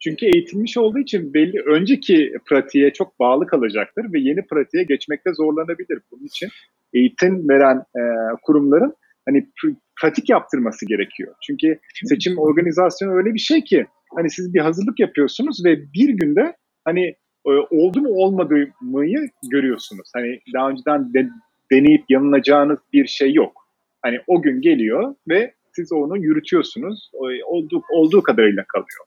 [0.00, 6.00] Çünkü eğitilmiş olduğu için belli önceki pratiğe çok bağlı kalacaktır ve yeni pratiğe geçmekte zorlanabilir.
[6.10, 6.48] Bunun için
[6.94, 8.02] eğitim veren e,
[8.42, 8.94] kurumların
[9.28, 11.34] hani pr- pratik yaptırması gerekiyor.
[11.46, 16.56] Çünkü seçim organizasyonu öyle bir şey ki hani siz bir hazırlık yapıyorsunuz ve bir günde
[16.84, 17.04] hani
[17.46, 19.04] e, oldu mu olmadığı mı
[19.50, 20.10] görüyorsunuz.
[20.14, 21.28] Hani daha önceden de,
[21.72, 23.68] deneyip yanılacağınız bir şey yok.
[24.02, 27.10] Hani o gün geliyor ve siz onu yürütüyorsunuz.
[27.46, 29.04] Olduğu, olduğu kadarıyla kalıyor.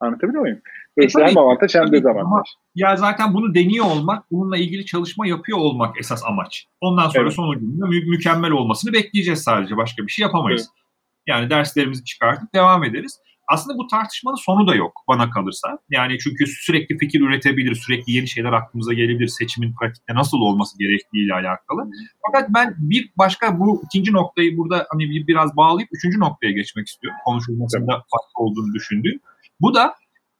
[0.00, 0.60] Anlatabiliyor muyum?
[0.98, 2.46] Dolayısıyla e, hem avantaj hem dezavantaj.
[2.74, 6.66] Ya zaten bunu deniyor olmak, bununla ilgili çalışma yapıyor olmak esas amaç.
[6.80, 7.34] Ondan sonra evet.
[7.34, 9.76] sonucunda mü- mükemmel olmasını bekleyeceğiz sadece.
[9.76, 10.62] Başka bir şey yapamayız.
[10.62, 10.86] Evet.
[11.26, 13.20] Yani derslerimizi çıkartıp devam ederiz.
[13.48, 15.78] Aslında bu tartışmanın sonu da yok bana kalırsa.
[15.90, 21.34] Yani çünkü sürekli fikir üretebilir, sürekli yeni şeyler aklımıza gelebilir seçimin pratikte nasıl olması gerektiğiyle
[21.34, 21.90] alakalı.
[22.26, 27.18] Fakat ben bir başka bu ikinci noktayı burada hani biraz bağlayıp üçüncü noktaya geçmek istiyorum.
[27.24, 29.20] Konuşulmasında farklı olduğunu düşündüğüm.
[29.60, 29.94] Bu da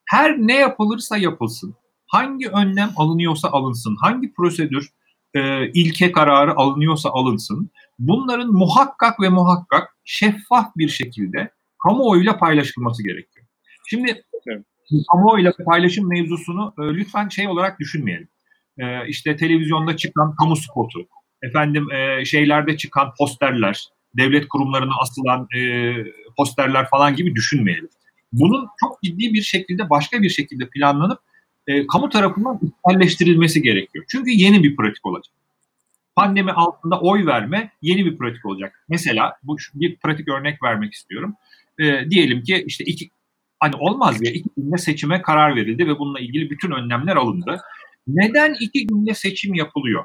[0.09, 1.74] her ne yapılırsa yapılsın,
[2.07, 4.90] hangi önlem alınıyorsa alınsın, hangi prosedür
[5.35, 11.50] e, ilke kararı alınıyorsa alınsın, bunların muhakkak ve muhakkak şeffaf bir şekilde
[11.83, 13.46] kamuoyuyla paylaşılması gerekiyor.
[13.87, 14.64] Şimdi evet.
[15.12, 18.29] kamuoyuyla paylaşım mevzusunu e, lütfen şey olarak düşünmeyelim.
[18.79, 21.09] E, işte televizyonda çıkan kamu spotu,
[21.42, 25.92] efendim e, şeylerde çıkan posterler, devlet kurumlarına asılan e,
[26.37, 27.88] posterler falan gibi düşünmeyelim.
[28.33, 31.19] Bunun çok ciddi bir şekilde başka bir şekilde planlanıp
[31.67, 34.05] e, kamu tarafından içselleştirilmesi gerekiyor.
[34.09, 35.35] Çünkü yeni bir pratik olacak.
[36.17, 38.85] Pandemi altında oy verme yeni bir pratik olacak.
[38.89, 41.35] Mesela bu bir pratik örnek vermek istiyorum.
[41.79, 43.11] E, diyelim ki işte iki
[43.61, 47.61] hani olmaz ya iki günde seçime karar verildi ve bununla ilgili bütün önlemler alındı.
[48.07, 50.05] Neden iki günde seçim yapılıyor?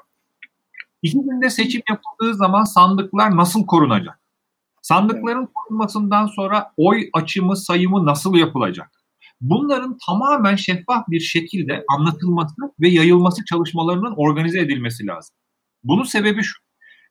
[1.01, 4.20] İki günde seçim yapıldığı zaman sandıklar nasıl korunacak?
[4.81, 8.91] Sandıkların korunmasından sonra oy açımı, sayımı nasıl yapılacak?
[9.41, 15.35] Bunların tamamen şeffaf bir şekilde anlatılması ve yayılması çalışmalarının organize edilmesi lazım.
[15.83, 16.59] Bunun sebebi şu.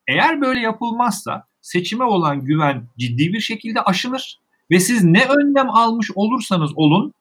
[0.09, 6.11] Eğer böyle yapılmazsa seçime olan güven ciddi bir şekilde aşılır ve siz ne önlem almış
[6.14, 7.12] olursanız olun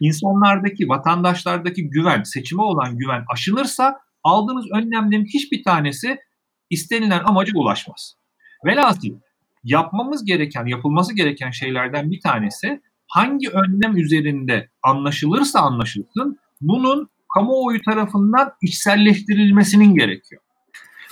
[0.00, 6.18] insanlardaki, vatandaşlardaki güven, seçime olan güven aşılırsa aldığınız önlemlerin hiçbir tanesi
[6.70, 8.14] istenilen amaca ulaşmaz.
[8.64, 9.08] Velhasıl
[9.64, 18.52] yapmamız gereken, yapılması gereken şeylerden bir tanesi hangi önlem üzerinde anlaşılırsa anlaşılsın bunun kamuoyu tarafından
[18.62, 20.42] içselleştirilmesinin gerekiyor.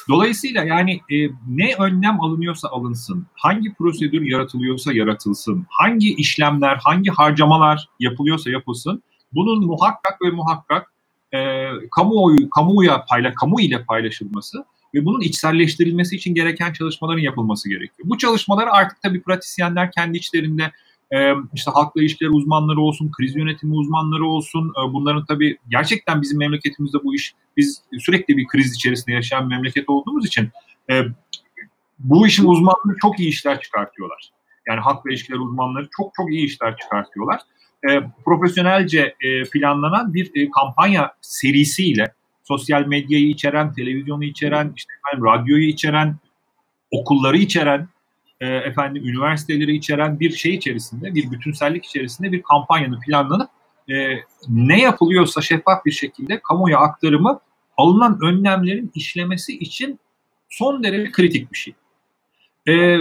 [0.08, 1.16] Dolayısıyla yani e,
[1.48, 9.66] ne önlem alınıyorsa alınsın, hangi prosedür yaratılıyorsa yaratılsın, hangi işlemler, hangi harcamalar yapılıyorsa yapılsın, bunun
[9.66, 10.92] muhakkak ve muhakkak
[11.34, 18.08] e, kamuoyu, kamuya payla, kamu ile paylaşılması ve bunun içselleştirilmesi için gereken çalışmaların yapılması gerekiyor.
[18.08, 20.72] Bu çalışmaları artık tabii pratisyenler kendi içlerinde
[21.54, 24.72] işte halkla ilişkiler uzmanları olsun, kriz yönetimi uzmanları olsun.
[24.92, 29.88] Bunların tabii gerçekten bizim memleketimizde bu iş, biz sürekli bir kriz içerisinde yaşayan bir memleket
[29.88, 30.50] olduğumuz için
[31.98, 34.30] bu işin uzmanları çok iyi işler çıkartıyorlar.
[34.68, 37.40] Yani halkla ilişkiler uzmanları çok çok iyi işler çıkartıyorlar.
[38.24, 39.14] profesyonelce
[39.52, 46.16] planlanan bir kampanya serisiyle sosyal medyayı içeren, televizyonu içeren, işte efendim, radyoyu içeren,
[46.90, 47.88] okulları içeren,
[48.40, 53.50] e, efendim üniversiteleri içeren bir şey içerisinde, bir bütünsellik içerisinde bir kampanyanın planlanıp
[53.90, 53.94] e,
[54.48, 57.40] ne yapılıyorsa şeffaf bir şekilde kamuya aktarımı
[57.76, 59.98] alınan önlemlerin işlemesi için
[60.48, 61.74] son derece kritik bir şey.
[62.68, 62.98] E,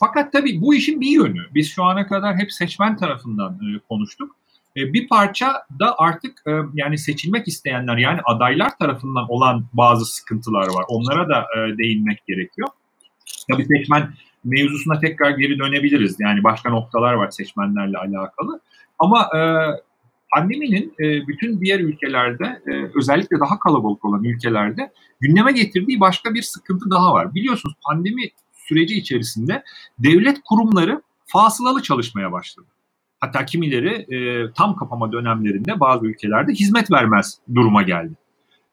[0.00, 1.42] fakat tabii bu işin bir yönü.
[1.54, 4.36] Biz şu ana kadar hep seçmen tarafından e, konuştuk.
[4.76, 10.66] E, bir parça da artık e, yani seçilmek isteyenler yani adaylar tarafından olan bazı sıkıntılar
[10.66, 10.84] var.
[10.88, 12.68] Onlara da e, değinmek gerekiyor.
[13.52, 16.16] Tabii seçmen mevzusuna tekrar geri dönebiliriz.
[16.20, 18.60] Yani başka noktalar var seçmenlerle alakalı.
[18.98, 19.28] Ama
[20.34, 22.62] pandeminin bütün diğer ülkelerde
[22.94, 27.34] özellikle daha kalabalık olan ülkelerde gündeme getirdiği başka bir sıkıntı daha var.
[27.34, 29.62] Biliyorsunuz pandemi süreci içerisinde
[29.98, 32.66] devlet kurumları fasılalı çalışmaya başladı.
[33.20, 38.14] Hatta kimileri e, tam kapama dönemlerinde bazı ülkelerde hizmet vermez duruma geldi.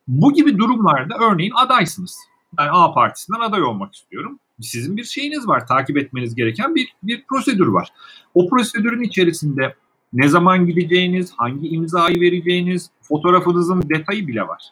[0.08, 2.18] Bu gibi durumlarda örneğin adaysınız.
[2.58, 4.40] Ben A partisinden aday olmak istiyorum.
[4.62, 7.90] Sizin bir şeyiniz var, takip etmeniz gereken bir, bir prosedür var.
[8.34, 9.76] O prosedürün içerisinde
[10.14, 14.64] ne zaman gideceğiniz, hangi imzayı vereceğiniz, fotoğrafınızın detayı bile var.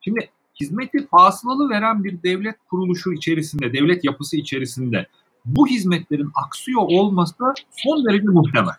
[0.00, 0.30] Şimdi
[0.60, 5.06] hizmeti fasılalı veren bir devlet kuruluşu içerisinde, devlet yapısı içerisinde
[5.44, 7.34] bu hizmetlerin aksıyor olması
[7.70, 8.74] son derece muhtemel.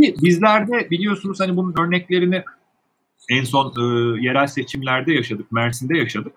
[0.00, 2.44] Bizlerde biliyorsunuz hani bunun örneklerini
[3.28, 3.82] en son e,
[4.22, 6.32] yerel seçimlerde yaşadık, Mersin'de yaşadık.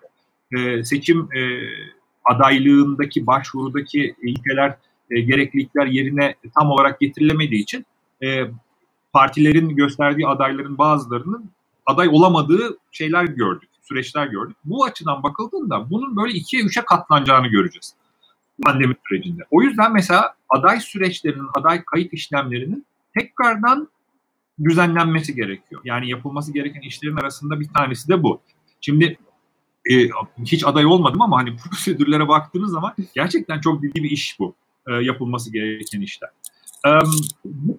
[0.56, 1.40] E, seçim e,
[2.24, 4.76] adaylığındaki, başvurudaki ilkeler,
[5.10, 7.86] e, gereklilikler yerine tam olarak getirilemediği için
[8.22, 8.44] e,
[9.12, 11.50] partilerin gösterdiği adayların bazılarının
[11.86, 14.56] aday olamadığı şeyler gördük, süreçler gördük.
[14.64, 17.94] Bu açıdan bakıldığında bunun böyle ikiye üçe katlanacağını göreceğiz
[18.62, 19.42] pandemi sürecinde.
[19.50, 22.86] O yüzden mesela aday süreçlerinin, aday kayıt işlemlerinin
[23.18, 23.88] tekrardan
[24.64, 25.80] düzenlenmesi gerekiyor.
[25.84, 28.40] Yani yapılması gereken işlerin arasında bir tanesi de bu.
[28.80, 29.18] Şimdi
[29.90, 29.94] e,
[30.44, 34.54] hiç aday olmadım ama hani prosedürlere baktığınız zaman gerçekten çok ciddi bir iş bu.
[34.88, 36.30] E, yapılması gereken işler.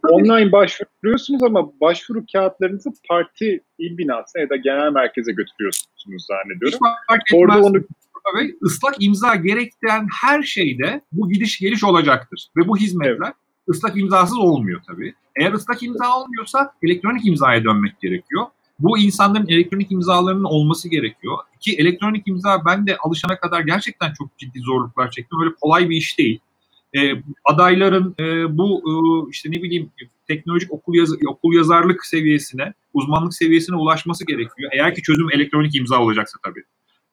[0.10, 6.80] Online başvuruyorsunuz ama başvuru kağıtlarınızı parti il binasına ya da genel merkeze götürüyorsunuz zannediyorum.
[7.34, 7.84] Orada onu
[8.38, 12.48] ve ıslak imza gerektiren her şeyde bu gidiş geliş olacaktır.
[12.58, 13.36] Ve bu hizmetler evet.
[13.70, 15.14] ıslak imzasız olmuyor tabii.
[15.36, 18.46] Eğer ıslak imza olmuyorsa elektronik imzaya dönmek gerekiyor.
[18.80, 21.38] Bu insanların elektronik imzalarının olması gerekiyor.
[21.60, 25.40] Ki elektronik imza ben de alışana kadar gerçekten çok ciddi zorluklar çektim.
[25.42, 26.40] Öyle kolay bir iş değil.
[26.98, 27.12] E,
[27.46, 28.92] adayların e, bu e,
[29.32, 29.92] işte ne bileyim
[30.28, 34.72] teknolojik okul, yaz okul yazarlık seviyesine, uzmanlık seviyesine ulaşması gerekiyor.
[34.74, 36.64] Eğer ki çözüm elektronik imza olacaksa tabii.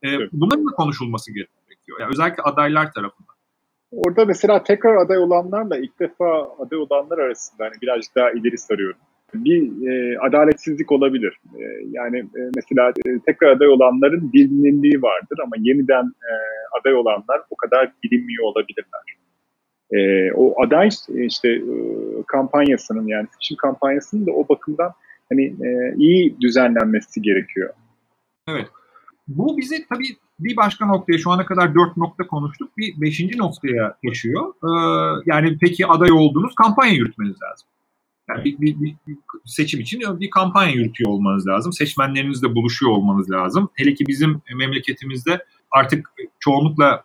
[0.03, 0.31] E, evet.
[0.33, 2.01] Bunların da konuşulması gerekiyor.
[2.01, 3.32] Yani özellikle adaylar tarafından.
[3.93, 9.01] Orada mesela tekrar aday olanlarla ilk defa aday olanlar arasında hani birazcık daha ileri sarıyorum.
[9.35, 11.41] Bir e, adaletsizlik olabilir.
[11.59, 16.33] E, yani e, mesela e, tekrar aday olanların bilinirliği vardır ama yeniden e,
[16.81, 19.17] aday olanlar o kadar bilinmiyor olabilirler.
[19.93, 21.63] E, o aday işte e,
[22.27, 24.93] kampanyasının yani seçim kampanyasının da o bakımdan
[25.29, 27.71] hani e, iyi düzenlenmesi gerekiyor.
[28.49, 28.67] Evet.
[29.29, 30.05] Bu bizi tabii
[30.45, 32.79] bir başka noktaya şu ana kadar dört nokta konuştuk.
[32.79, 34.55] Bir beşinci noktaya taşıyor.
[34.65, 37.69] Ee, yani peki aday oldunuz kampanya yürütmeniz lazım.
[38.29, 41.73] Yani bir, bir, bir seçim için bir kampanya yürütüyor olmanız lazım.
[41.73, 43.69] Seçmenlerinizle buluşuyor olmanız lazım.
[43.75, 47.05] Hele ki bizim memleketimizde artık çoğunlukla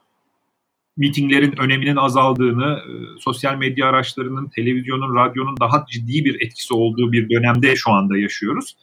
[0.97, 7.29] mitinglerin öneminin azaldığını, e, sosyal medya araçlarının, televizyonun, radyonun daha ciddi bir etkisi olduğu bir
[7.29, 8.75] dönemde şu anda yaşıyoruz.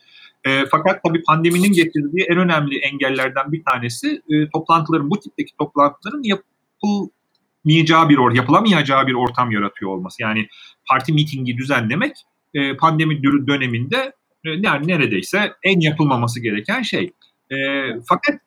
[0.45, 6.23] E, fakat tabii pandeminin getirdiği en önemli engellerden bir tanesi e, toplantıların, bu tipteki toplantıların
[6.23, 10.23] yapılmayacağı bir or, yapılamayacağı bir ortam yaratıyor olması.
[10.23, 10.49] Yani
[10.91, 12.17] parti mitingi düzenlemek
[12.55, 14.13] e, pandemi döneminde
[14.45, 17.13] e, neredeyse en yapılmaması gereken şey.
[17.51, 17.57] E,
[18.09, 18.41] fakat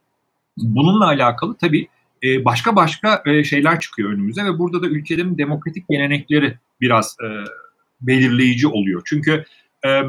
[0.57, 1.87] bununla alakalı tabii
[2.23, 7.27] e, başka başka e, şeyler çıkıyor önümüze ve burada da ülkelerin demokratik gelenekleri biraz e,
[8.01, 9.01] belirleyici oluyor.
[9.05, 9.45] Çünkü
[9.85, 10.01] e,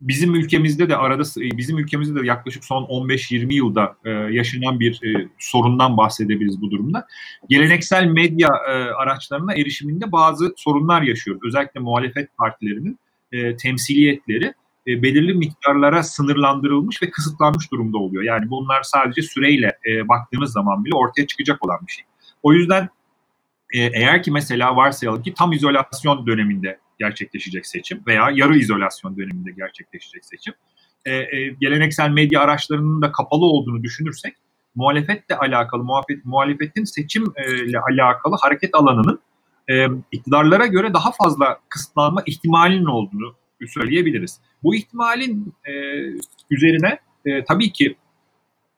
[0.00, 5.28] bizim ülkemizde de arada bizim ülkemizde de yaklaşık son 15-20 yılda e, yaşanan bir e,
[5.38, 7.06] sorundan bahsedebiliriz bu durumda.
[7.48, 11.42] Geleneksel medya e, araçlarına erişiminde bazı sorunlar yaşıyoruz.
[11.46, 12.98] Özellikle muhalefet partilerinin
[13.32, 14.54] e, temsiliyetleri
[14.86, 18.22] e, belirli miktarlara sınırlandırılmış ve kısıtlanmış durumda oluyor.
[18.22, 22.04] Yani bunlar sadece süreyle e, baktığınız zaman bile ortaya çıkacak olan bir şey.
[22.42, 22.88] O yüzden
[23.74, 29.50] e, eğer ki mesela varsayalım ki tam izolasyon döneminde gerçekleşecek seçim veya yarı izolasyon döneminde
[29.50, 30.54] gerçekleşecek seçim.
[31.04, 34.34] E, e, geleneksel medya araçlarının da kapalı olduğunu düşünürsek
[34.74, 39.20] muhalefetle alakalı, muhalefet, muhalefetin seçimle alakalı hareket alanının
[39.70, 43.34] e, iktidarlara göre daha fazla kısıtlanma ihtimalinin olduğunu
[43.68, 44.40] söyleyebiliriz.
[44.62, 45.72] Bu ihtimalin e,
[46.50, 47.96] üzerine e, tabii ki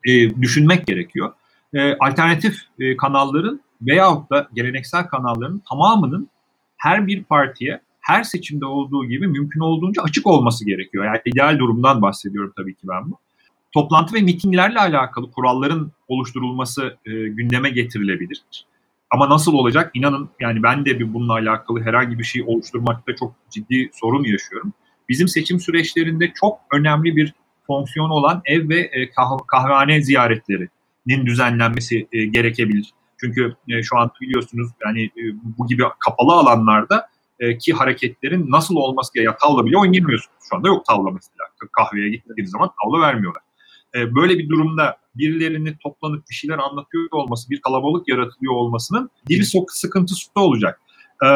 [0.05, 1.33] e, düşünmek gerekiyor.
[1.75, 6.29] E, alternatif e, kanalların veyahut da geleneksel kanalların tamamının
[6.77, 11.05] her bir partiye her seçimde olduğu gibi mümkün olduğunca açık olması gerekiyor.
[11.05, 13.19] Yani ideal durumdan bahsediyorum tabii ki ben bu.
[13.73, 18.43] Toplantı ve mitinglerle alakalı kuralların oluşturulması e, gündeme getirilebilir.
[19.11, 19.91] Ama nasıl olacak?
[19.95, 24.73] İnanın yani ben de bir bununla alakalı herhangi bir şey oluşturmakta çok ciddi sorun yaşıyorum.
[25.09, 27.35] Bizim seçim süreçlerinde çok önemli bir
[27.67, 32.93] fonksiyon olan ev ve e, kah- kahvehane ziyaretlerinin düzenlenmesi e, gerekebilir.
[33.21, 35.23] Çünkü e, şu an biliyorsunuz yani e,
[35.59, 37.09] bu gibi kapalı alanlarda
[37.41, 39.37] e, ki hareketlerin nasıl olması gerekiyor.
[39.41, 40.37] Tavla bile oynayamıyorsunuz.
[40.51, 41.39] Şu anda yok tavla mesela.
[41.73, 43.43] Kahveye gittiğiniz zaman tavla vermiyorlar.
[43.95, 49.45] E, böyle bir durumda birilerini toplanıp bir şeyler anlatıyor olması, bir kalabalık yaratılıyor olmasının dil
[49.69, 50.81] sıkıntısı da olacak.
[51.25, 51.27] E,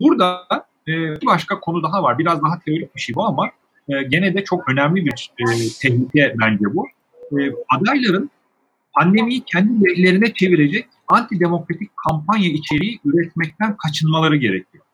[0.00, 0.46] burada
[0.86, 2.18] bir başka konu daha var.
[2.18, 3.50] Biraz daha teorik bir şey bu ama
[3.88, 5.30] gene de çok önemli bir
[5.80, 6.86] tehlike bence bu.
[7.76, 8.30] Adayların
[8.92, 14.84] pandemiyi kendi lehlerine çevirecek antidemokratik kampanya içeriği üretmekten kaçınmaları gerekiyor.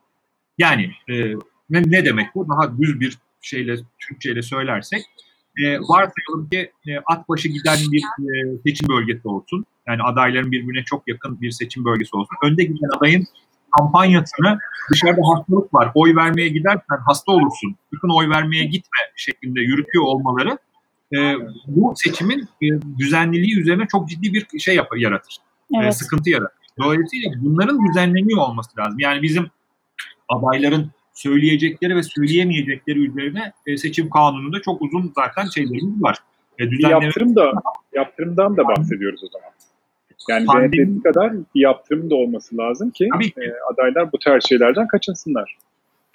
[0.58, 1.34] Yani e,
[1.70, 2.48] ne, ne demek bu?
[2.48, 5.00] Daha düz bir şeyle, Türkçeyle söylersek
[5.58, 9.64] e, varsayalım ki e, at başı giden bir e, seçim bölgesi olsun.
[9.88, 12.36] Yani adayların birbirine çok yakın bir seçim bölgesi olsun.
[12.42, 13.24] Önde giden adayın
[13.78, 14.58] kampanyasını
[14.90, 20.58] dışarıda hastalık var, oy vermeye gidersen hasta olursun, sakın oy vermeye gitme şeklinde yürütüyor olmaları
[21.16, 21.34] e,
[21.66, 22.66] bu seçimin e,
[22.98, 25.36] düzenliliği üzerine çok ciddi bir şey yapar, yaratır.
[25.74, 25.88] E, evet.
[25.88, 26.64] E, sıkıntı yaratır.
[26.78, 28.98] Dolayısıyla bunların düzenleniyor olması lazım.
[28.98, 29.50] Yani bizim
[30.28, 36.18] adayların söyleyecekleri ve söyleyemeyecekleri üzerine e, seçim kanununda çok uzun zaten şeylerimiz var.
[36.60, 37.52] E, bir yaptırım da,
[37.92, 39.50] yaptırımdan da bahsediyoruz o zaman.
[40.28, 45.56] Yani Pandemi, kadar bir yaptırım da olması lazım ki e, adaylar bu tarz şeylerden kaçınsınlar.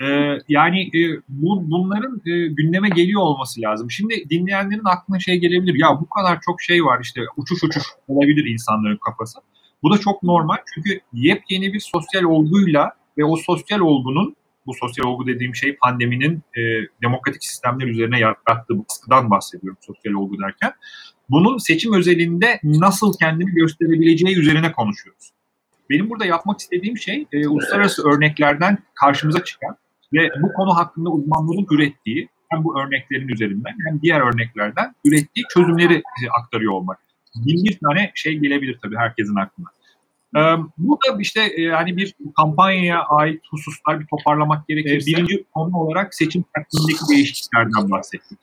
[0.01, 3.91] Ee, yani e, bu, bunların e, gündeme geliyor olması lazım.
[3.91, 5.75] Şimdi dinleyenlerin aklına şey gelebilir.
[5.79, 9.39] Ya bu kadar çok şey var işte uçuş uçuş olabilir insanların kafası.
[9.83, 15.05] Bu da çok normal çünkü yepyeni bir sosyal olguyla ve o sosyal olgunun bu sosyal
[15.05, 16.61] olgu dediğim şey pandeminin e,
[17.03, 20.73] demokratik sistemler üzerine yarattığı baskıdan bahsediyorum sosyal olgu derken.
[21.29, 25.31] Bunun seçim özelinde nasıl kendini gösterebileceği üzerine konuşuyoruz.
[25.89, 29.77] Benim burada yapmak istediğim şey e, uluslararası örneklerden karşımıza çıkan
[30.13, 35.93] ve bu konu hakkında uzmanların ürettiği hem bu örneklerin üzerinden hem diğer örneklerden ürettiği çözümleri
[35.95, 36.99] e, aktarıyor olmak.
[37.35, 39.67] Bin bir tane şey gelebilir tabii herkesin aklına.
[40.35, 40.39] Ee,
[40.77, 46.43] burada işte e, yani bir kampanyaya ait hususlar bir toparlamak gerekirse birinci konu olarak seçim
[46.55, 48.39] takvimindeki değişikliklerden bahsettik.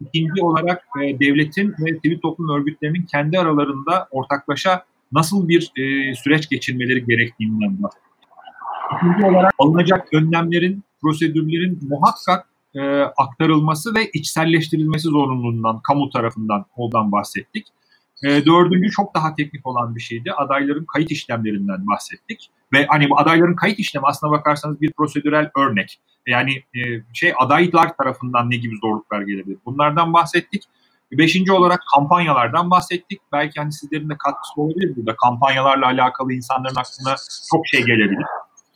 [0.00, 6.48] İkinci olarak e, devletin ve sivil toplum örgütlerinin kendi aralarında ortaklaşa nasıl bir e, süreç
[6.48, 8.10] geçirmeleri gerektiğinden bahsettik.
[8.96, 17.66] İkinci olarak alınacak önlemlerin, prosedürlerin muhakkak e, aktarılması ve içselleştirilmesi zorunluluğundan, kamu tarafından ondan bahsettik.
[18.24, 20.32] E, dördüncü çok daha teknik olan bir şeydi.
[20.32, 22.50] Adayların kayıt işlemlerinden bahsettik.
[22.72, 26.00] Ve hani bu adayların kayıt işlemi aslına bakarsanız bir prosedürel örnek.
[26.26, 26.80] Yani e,
[27.12, 29.58] şey adaylar tarafından ne gibi zorluklar gelebilir?
[29.66, 30.62] Bunlardan bahsettik.
[31.12, 33.20] Beşinci olarak kampanyalardan bahsettik.
[33.32, 35.16] Belki hani sizlerin de katkısı olabilir burada.
[35.16, 37.16] Kampanyalarla alakalı insanların aklına
[37.50, 38.26] çok şey gelebilir.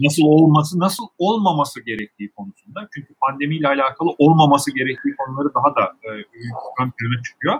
[0.00, 2.88] Nasıl olması, nasıl olmaması gerektiği konusunda.
[2.94, 6.10] Çünkü pandemiyle alakalı olmaması gerektiği konuları daha da e,
[6.80, 7.58] ön plana çıkıyor.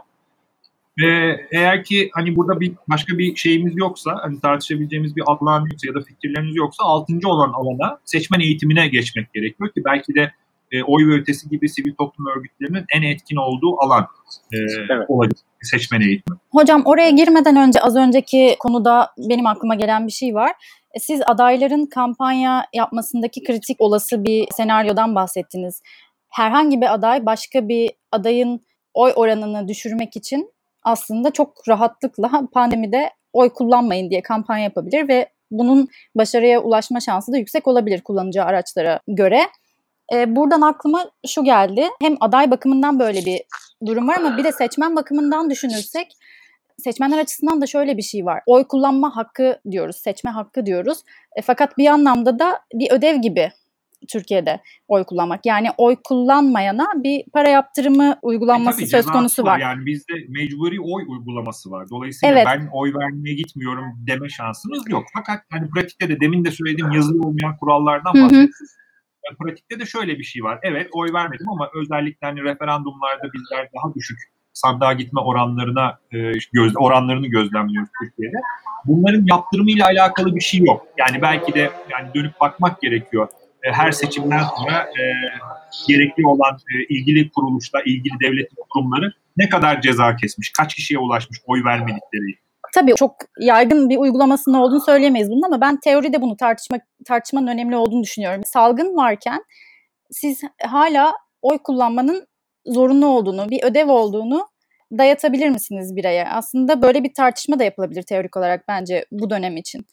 [1.02, 5.88] Ve eğer ki hani burada bir başka bir şeyimiz yoksa, hani tartışabileceğimiz bir alan yoksa
[5.88, 10.32] ya da fikirleriniz yoksa altıncı olan alana seçmen eğitimine geçmek gerekiyor ki belki de
[10.72, 14.06] e, oy ve ötesi gibi sivil toplum örgütlerinin en etkin olduğu alan
[14.52, 14.56] e,
[14.90, 15.06] evet.
[15.08, 16.38] olacak seçmen eğitimi.
[16.50, 20.52] Hocam oraya girmeden önce az önceki konuda benim aklıma gelen bir şey var.
[20.94, 25.82] E, siz adayların kampanya yapmasındaki kritik olası bir senaryodan bahsettiniz.
[26.28, 30.53] Herhangi bir aday başka bir adayın oy oranını düşürmek için
[30.84, 37.36] aslında çok rahatlıkla pandemide oy kullanmayın diye kampanya yapabilir ve bunun başarıya ulaşma şansı da
[37.36, 39.40] yüksek olabilir kullanıcı araçlara göre.
[40.12, 41.88] E, buradan aklıma şu geldi.
[42.02, 43.40] Hem aday bakımından böyle bir
[43.86, 46.16] durum var ama bir de seçmen bakımından düşünürsek
[46.78, 48.42] seçmenler açısından da şöyle bir şey var.
[48.46, 50.98] Oy kullanma hakkı diyoruz, seçme hakkı diyoruz.
[51.36, 53.50] E, fakat bir anlamda da bir ödev gibi
[54.12, 55.46] Türkiye'de oy kullanmak.
[55.46, 59.58] Yani oy kullanmayana bir para yaptırımı uygulanması e, söz konusu var.
[59.58, 61.86] Yani bizde mecburi oy uygulaması var.
[61.90, 62.46] Dolayısıyla evet.
[62.46, 65.04] ben oy vermeye gitmiyorum deme şansınız yok.
[65.14, 68.74] Fakat hani pratikte de demin de söylediğim yazılı olmayan kurallardan bahsediyoruz.
[69.26, 70.58] Yani pratikte de şöyle bir şey var.
[70.62, 74.18] Evet oy vermedim ama özellikle hani referandumlarda bizler daha düşük
[74.52, 76.18] sandığa gitme oranlarına e,
[76.52, 78.36] göz, oranlarını gözlemliyoruz Türkiye'de.
[78.84, 80.86] Bunların yaptırımıyla alakalı bir şey yok.
[80.98, 83.28] Yani belki de yani dönüp bakmak gerekiyor.
[83.64, 85.02] E, her seçimden sonra e,
[85.88, 91.38] gerekli olan e, ilgili kuruluşla, ilgili devlet kurumları ne kadar ceza kesmiş, kaç kişiye ulaşmış
[91.46, 92.44] oy vermedikleri.
[92.74, 97.76] Tabii çok yaygın bir uygulamasının olduğunu söyleyemeyiz bunun ama ben teoride bunu tartışmak tartışmanın önemli
[97.76, 98.42] olduğunu düşünüyorum.
[98.44, 99.44] Salgın varken
[100.10, 101.12] siz hala
[101.42, 102.26] oy kullanmanın
[102.66, 104.48] zorunlu olduğunu, bir ödev olduğunu
[104.98, 106.28] dayatabilir misiniz bireye?
[106.28, 109.86] Aslında böyle bir tartışma da yapılabilir teorik olarak bence bu dönem için.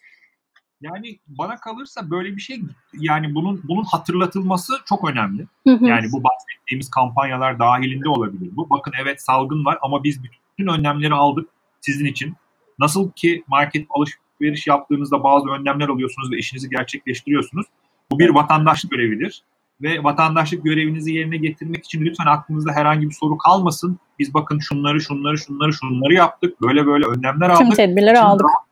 [0.81, 2.61] Yani bana kalırsa böyle bir şey
[2.93, 5.45] yani bunun bunun hatırlatılması çok önemli.
[5.67, 5.85] Hı hı.
[5.85, 8.69] Yani bu bahsettiğimiz kampanyalar dahilinde olabilir bu.
[8.69, 11.49] Bakın evet salgın var ama biz bütün önlemleri aldık
[11.81, 12.35] sizin için.
[12.79, 17.65] Nasıl ki market alışveriş yaptığınızda bazı önlemler alıyorsunuz ve işinizi gerçekleştiriyorsunuz.
[18.11, 19.43] Bu bir vatandaşlık görevidir.
[19.81, 23.99] Ve vatandaşlık görevinizi yerine getirmek için lütfen aklınızda herhangi bir soru kalmasın.
[24.19, 26.61] Biz bakın şunları, şunları, şunları, şunları yaptık.
[26.61, 27.65] Böyle böyle önlemler aldık.
[27.65, 28.45] Tüm tedbirleri aldık.
[28.45, 28.71] Rahat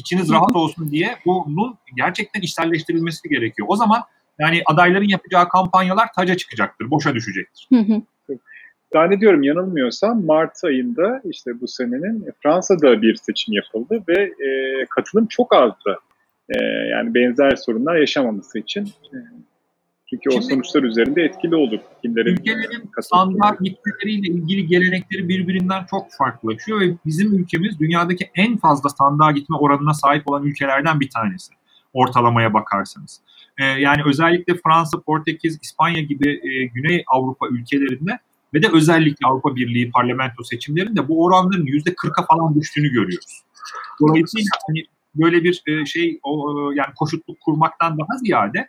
[0.00, 3.68] içiniz rahat olsun diye bunun gerçekten işselleştirilmesi gerekiyor.
[3.70, 4.02] O zaman
[4.38, 7.68] yani adayların yapacağı kampanyalar taca çıkacaktır, boşa düşecektir.
[8.92, 14.50] Zannediyorum yanılmıyorsam Mart ayında işte bu senenin Fransa'da bir seçim yapıldı ve e,
[14.90, 15.98] katılım çok azdı.
[16.48, 18.84] E, yani benzer sorunlar yaşamaması için.
[18.84, 19.16] E,
[20.10, 21.78] çünkü Şimdi, o sonuçlar üzerinde etkili olur.
[22.02, 28.88] Kimlerin ülkelerin sandığa gitmeleriyle ilgili gelenekleri birbirinden çok farklılaşıyor ve bizim ülkemiz dünyadaki en fazla
[28.88, 31.52] sandığa gitme oranına sahip olan ülkelerden bir tanesi.
[31.92, 33.20] ortalamaya bakarsanız.
[33.58, 38.18] E, yani özellikle Fransa, Portekiz, İspanya gibi e, Güney Avrupa ülkelerinde
[38.54, 43.42] ve de özellikle Avrupa Birliği parlamento seçimlerinde bu oranların yüzde 40'a falan düştüğünü görüyoruz.
[44.00, 44.84] Dolayısıyla hani
[45.14, 48.68] böyle bir e, şey o, yani koşutluk kurmaktan daha ziyade e,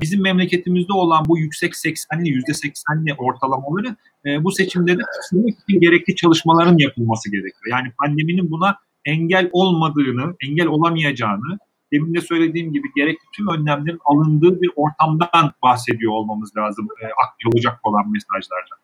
[0.00, 5.02] bizim memleketimizde olan bu yüksek 80'li yüzde 80'li ortalamaları e, bu seçimde de
[5.46, 7.66] için gerekli çalışmaların yapılması gerekiyor.
[7.70, 11.58] Yani pandeminin buna engel olmadığını, engel olamayacağını,
[11.92, 17.54] demin de söylediğim gibi gerekli tüm önlemlerin alındığı bir ortamdan bahsediyor olmamız lazım e, aktif
[17.54, 18.78] olacak olan mesajlardan.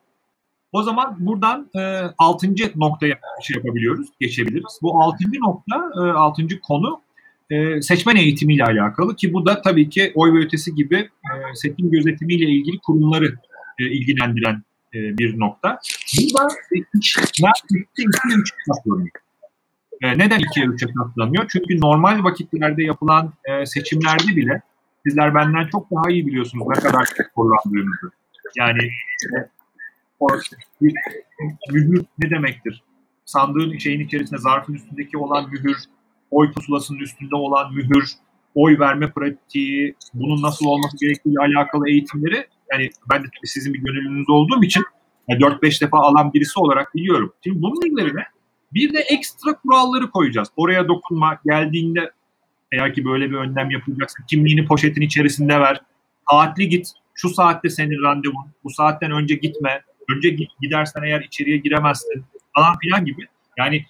[0.72, 1.80] O zaman buradan e,
[2.18, 2.54] 6.
[2.76, 4.78] noktaya şey yapabiliyoruz, geçebiliriz.
[4.82, 5.16] Bu 6.
[5.40, 6.60] nokta, e, 6.
[6.60, 7.00] konu
[7.50, 11.90] e, seçmen eğitimiyle alakalı ki bu da tabii ki oy ve ötesi gibi e, seçim
[11.90, 13.34] gözetimiyle ilgili kurumları
[13.78, 14.62] e, ilgilendiren
[14.94, 15.78] e, bir nokta.
[16.18, 16.48] Burada
[17.00, 19.10] işler ikiye üçe katlanıyor.
[20.02, 21.46] E, neden ikiye üçe katlanıyor?
[21.48, 24.62] Çünkü normal vakitlerde yapılan e, seçimlerde bile
[25.06, 28.10] sizler benden çok daha iyi biliyorsunuz ne kadar kullandığınızı.
[28.58, 28.82] Yani
[29.22, 29.36] e,
[31.72, 32.82] mühür ne demektir?
[33.24, 35.76] Sandığın şeyin içerisinde zarfın üstündeki olan mühür,
[36.30, 38.10] oy pusulasının üstünde olan mühür,
[38.54, 44.30] oy verme pratiği, bunun nasıl olması gerektiği alakalı eğitimleri yani ben de sizin bir gönüllünüz
[44.30, 44.82] olduğum için
[45.28, 47.32] yani 4-5 defa alan birisi olarak biliyorum.
[47.44, 48.24] Şimdi bunun üzerine
[48.72, 50.48] bir de ekstra kuralları koyacağız.
[50.56, 52.10] Oraya dokunma, geldiğinde
[52.72, 55.80] eğer ki böyle bir önlem yapılacaksa kimliğini poşetin içerisinde ver.
[56.30, 59.82] Saatli git, şu saatte senin randevun, bu saatten önce gitme,
[60.16, 62.24] önce gidersen eğer içeriye giremezsin
[62.54, 63.28] falan filan gibi.
[63.60, 63.84] Yani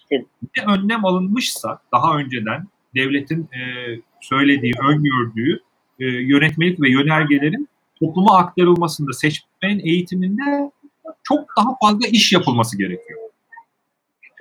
[0.57, 3.61] ne önlem alınmışsa daha önceden devletin e,
[4.21, 5.61] söylediği, öngördüğü
[6.01, 7.68] e, yönetmelik ve yönergelerin
[7.99, 10.71] topluma aktarılmasında, seçmenin eğitiminde
[11.23, 13.21] çok daha fazla iş yapılması gerekiyor.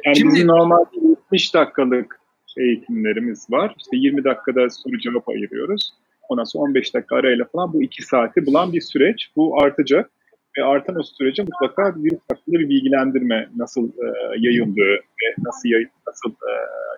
[0.05, 2.19] Yani Şimdi, bizim normalde 70 dakikalık
[2.57, 3.75] eğitimlerimiz var.
[3.77, 5.93] İşte 20 dakikada soru cevap ayırıyoruz.
[6.29, 9.31] Ondan sonra 15 dakika arayla falan bu 2 saati bulan bir süreç.
[9.35, 10.11] Bu artacak
[10.57, 14.05] ve artan o sürece mutlaka virüs hakkında bir bilgilendirme nasıl e,
[14.37, 16.51] yayıldığı ve nasıl yay, nasıl e,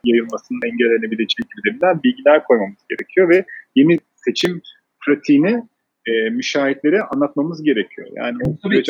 [0.05, 3.45] yayılmasının engellenebileceği gibi bilgiler koymamız gerekiyor ve
[3.75, 4.61] yeni seçim
[5.05, 5.63] pratiğini
[6.05, 8.07] e, müşahitlere anlatmamız gerekiyor.
[8.15, 8.89] Yani o süreç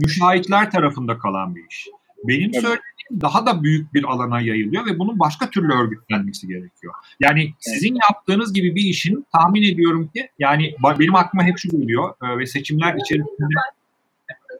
[0.00, 1.88] müşahitler tarafında kalan bir iş.
[2.28, 2.62] Benim evet.
[2.62, 6.94] söylediğim daha da büyük bir alana yayılıyor ve bunun başka türlü örgütlenmesi gerekiyor.
[7.20, 12.14] Yani sizin yaptığınız gibi bir işin tahmin ediyorum ki yani benim aklıma hep şu geliyor
[12.22, 13.54] e, ve seçimler içerisinde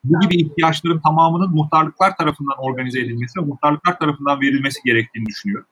[0.05, 5.67] bu gibi ihtiyaçların tamamının muhtarlıklar tarafından organize edilmesi ve muhtarlıklar tarafından verilmesi gerektiğini düşünüyorum.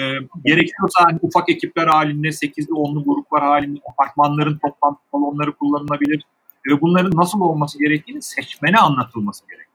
[0.00, 0.02] E,
[0.44, 6.22] gerekiyorsa hani ufak ekipler halinde, 8'li 10'lu gruplar halinde apartmanların toplantı salonları kullanılabilir
[6.66, 9.72] ve bunların nasıl olması gerektiğini seçmene anlatılması gerekiyor.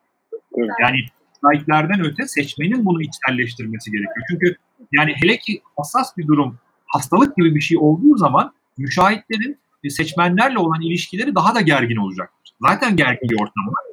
[0.58, 0.70] Evet.
[0.82, 0.98] Yani
[1.46, 4.26] laiklerden öte seçmenin bunu içselleştirmesi gerekiyor.
[4.30, 4.56] Çünkü
[4.92, 9.58] yani hele ki hassas bir durum, hastalık gibi bir şey olduğu zaman müşahitlerin
[9.90, 12.54] seçmenlerle olan ilişkileri daha da gergin olacaktır.
[12.68, 13.84] Zaten gergin bir ortamlar.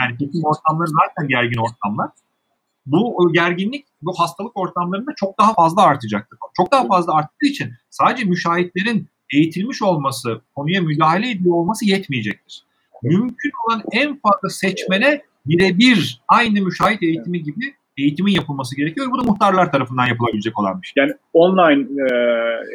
[0.00, 2.10] Yani seçim ortamları zaten gergin ortamlar.
[2.86, 6.38] Bu gerginlik bu hastalık ortamlarında çok daha fazla artacaktır.
[6.56, 12.64] Çok daha fazla arttığı için sadece müşahitlerin eğitilmiş olması, konuya müdahale ediyor olması yetmeyecektir.
[13.02, 19.06] Mümkün olan en fazla seçmene birebir aynı müşahit eğitimi gibi eğitimin yapılması gerekiyor.
[19.10, 21.02] Bu da muhtarlar tarafından yapılabilecek olan bir şey.
[21.02, 22.06] Yani online e,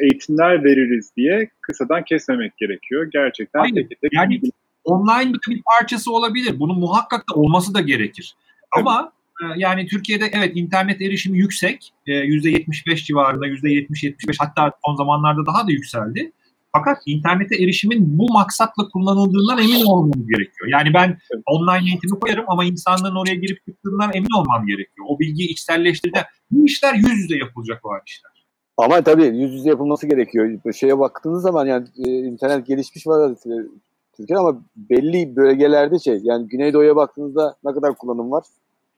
[0.02, 3.10] eğitimler veririz diye kısadan kesmemek gerekiyor.
[3.12, 4.50] Gerçekten Hayır, tek tek yani bilgi...
[4.84, 6.58] online bir parçası olabilir.
[6.58, 8.34] Bunun muhakkak da olması da gerekir.
[8.76, 8.86] Evet.
[8.86, 9.12] Ama
[9.42, 11.92] e, yani Türkiye'de evet internet erişimi yüksek.
[12.06, 16.32] E, %75 civarında, %70-75 hatta son zamanlarda daha da yükseldi.
[16.76, 20.68] Fakat internete erişimin bu maksatla kullanıldığından emin olmamız gerekiyor.
[20.72, 25.06] Yani ben online eğitimi koyarım ama insanların oraya girip çıktığından emin olmam gerekiyor.
[25.08, 26.22] O bilgiyi içselleştirdi.
[26.50, 28.30] Bu işler yüz yüze yapılacak olan işler.
[28.76, 30.60] Ama tabii yüz yüze yapılması gerekiyor.
[30.74, 33.34] Şeye baktığınız zaman yani e, internet gelişmiş var e,
[34.16, 38.44] Türkiye ama belli bölgelerde şey yani Güneydoğu'ya baktığınızda ne kadar kullanım var?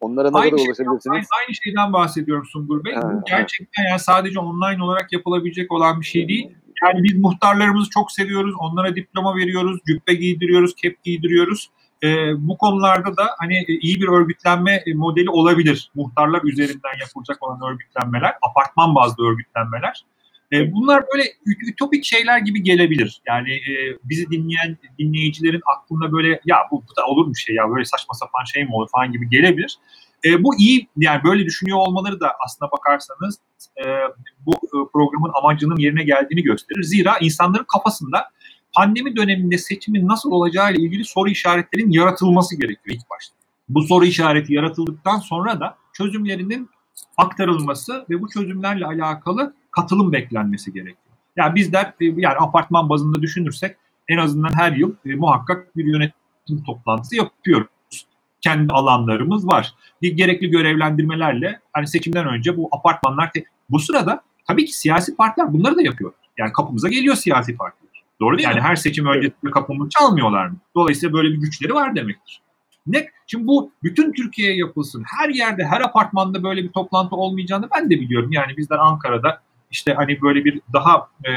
[0.01, 1.15] Onlara ne aynı kadar şey, ulaşabilirsiniz?
[1.15, 2.95] Aynı, aynı şeyden bahsediyorum Sungur Bey.
[2.95, 3.89] Ha, Bu gerçekten ha.
[3.89, 6.57] yani sadece online olarak yapılabilecek olan bir şey değil.
[6.85, 8.55] Yani biz muhtarlarımızı çok seviyoruz.
[8.59, 11.71] Onlara diploma veriyoruz, cübbe giydiriyoruz, kep giydiriyoruz.
[12.03, 12.09] E,
[12.49, 15.91] bu konularda da hani iyi bir örgütlenme modeli olabilir.
[15.95, 20.05] Muhtarlar üzerinden yapılacak olan örgütlenmeler, apartman bazlı örgütlenmeler.
[20.53, 21.25] E, bunlar böyle
[21.69, 23.21] ütopik şeyler gibi gelebilir.
[23.27, 27.71] Yani e, bizi dinleyen dinleyicilerin aklında böyle ya bu, bu da olur mu şey ya
[27.71, 29.79] böyle saçma sapan şey mi olur falan gibi gelebilir.
[30.27, 33.39] E, bu iyi yani böyle düşünüyor olmaları da aslına bakarsanız
[33.77, 33.85] e,
[34.47, 36.83] bu e, programın amacının yerine geldiğini gösterir.
[36.83, 38.31] Zira insanların kafasında
[38.77, 43.37] pandemi döneminde seçimin nasıl olacağı ile ilgili soru işaretlerinin yaratılması gerekiyor ilk başta.
[43.69, 46.71] Bu soru işareti yaratıldıktan sonra da çözümlerinin
[47.17, 50.97] aktarılması ve bu çözümlerle alakalı katılım beklenmesi gerekiyor.
[51.37, 53.77] Yani bizler e, yani apartman bazında düşünürsek
[54.09, 57.69] en azından her yıl e, muhakkak bir yönetim toplantısı yapıyoruz.
[58.47, 59.75] Kendi alanlarımız var.
[60.03, 63.31] Gerekli görevlendirmelerle hani seçimden önce bu apartmanlar
[63.71, 66.13] bu sırada tabii ki siyasi partiler bunları da yapıyor.
[66.39, 68.03] Yani kapımıza geliyor siyasi partiler.
[68.21, 68.63] Doğru değil yani mi?
[68.63, 70.57] her seçim öncesinde kapımı çalmıyorlar mı?
[70.75, 72.41] Dolayısıyla böyle bir güçleri var demektir.
[72.87, 73.07] Ne?
[73.27, 75.05] Şimdi bu bütün Türkiye'ye yapılsın.
[75.19, 78.33] Her yerde, her apartmanda böyle bir toplantı olmayacağını ben de biliyorum.
[78.33, 79.41] Yani bizler Ankara'da
[79.71, 81.31] işte hani böyle bir daha e,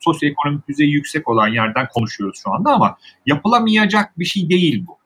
[0.00, 2.96] sosyoekonomik düzeyi yüksek olan yerden konuşuyoruz şu anda ama
[3.26, 4.98] yapılamayacak bir şey değil bu.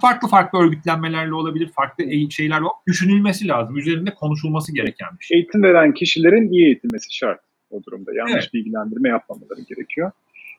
[0.00, 2.72] Farklı farklı örgütlenmelerle olabilir, farklı şeyler var.
[2.86, 5.38] Düşünülmesi lazım, üzerinde konuşulması gereken bir şey.
[5.38, 8.14] Eğitim veren kişilerin iyi eğitilmesi şart o durumda.
[8.14, 8.54] Yanlış evet.
[8.54, 10.10] bilgilendirme yapmamaları gerekiyor.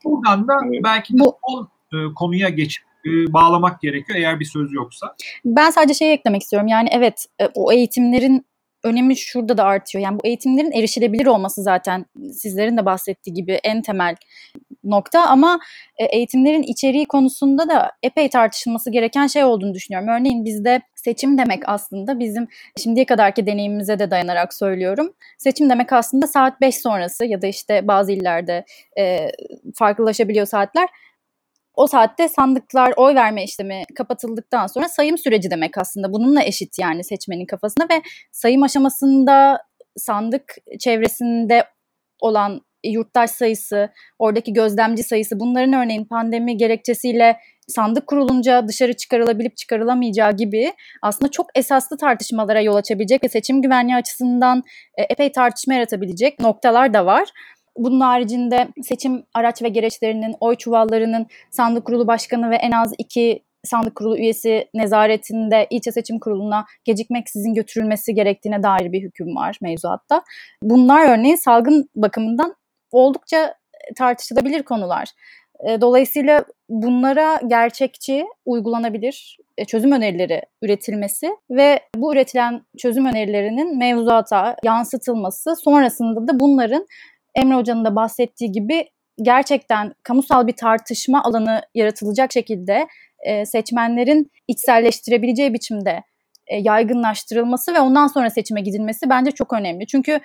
[0.06, 0.84] Buradan da evet.
[0.84, 5.16] belki de son e, konuya geçip e, bağlamak gerekiyor eğer bir söz yoksa.
[5.46, 6.68] Ben sadece şeyi eklemek istiyorum.
[6.68, 8.46] Yani evet e, o eğitimlerin
[8.84, 10.04] önemi şurada da artıyor.
[10.04, 14.16] Yani bu eğitimlerin erişilebilir olması zaten sizlerin de bahsettiği gibi en temel
[14.88, 15.60] nokta ama
[15.98, 20.08] e, eğitimlerin içeriği konusunda da epey tartışılması gereken şey olduğunu düşünüyorum.
[20.08, 25.14] Örneğin bizde seçim demek aslında bizim şimdiye kadarki deneyimimize de dayanarak söylüyorum.
[25.38, 28.66] Seçim demek aslında saat 5 sonrası ya da işte bazı illerde
[29.00, 29.32] e,
[29.76, 30.90] farklılaşabiliyor saatler
[31.78, 36.14] o saatte sandıklar oy verme işlemi kapatıldıktan sonra sayım süreci demek aslında.
[36.14, 39.62] Bununla eşit yani seçmenin kafasında ve sayım aşamasında
[39.98, 41.64] sandık çevresinde
[42.20, 50.32] olan yurttaş sayısı, oradaki gözlemci sayısı bunların örneğin pandemi gerekçesiyle sandık kurulunca dışarı çıkarılabilip çıkarılamayacağı
[50.32, 54.64] gibi aslında çok esaslı tartışmalara yol açabilecek ve seçim güvenliği açısından
[54.98, 57.30] e, epey tartışma yaratabilecek noktalar da var.
[57.78, 63.44] Bunun haricinde seçim araç ve gereçlerinin, oy çuvallarının sandık kurulu başkanı ve en az iki
[63.64, 70.24] sandık kurulu üyesi nezaretinde ilçe seçim kuruluna gecikmeksizin götürülmesi gerektiğine dair bir hüküm var mevzuatta.
[70.64, 72.56] Bunlar örneğin salgın bakımından
[72.92, 73.56] oldukça
[73.96, 75.10] tartışılabilir konular.
[75.68, 84.56] E, dolayısıyla bunlara gerçekçi, uygulanabilir e, çözüm önerileri üretilmesi ve bu üretilen çözüm önerilerinin mevzuata
[84.64, 86.88] yansıtılması sonrasında da bunların
[87.36, 88.90] Emre Hoca'nın da bahsettiği gibi
[89.22, 92.88] gerçekten kamusal bir tartışma alanı yaratılacak şekilde
[93.26, 96.04] e, seçmenlerin içselleştirebileceği biçimde
[96.48, 99.88] e, yaygınlaştırılması ve ondan sonra seçime gidilmesi bence çok önemli.
[99.88, 100.20] Çünkü e,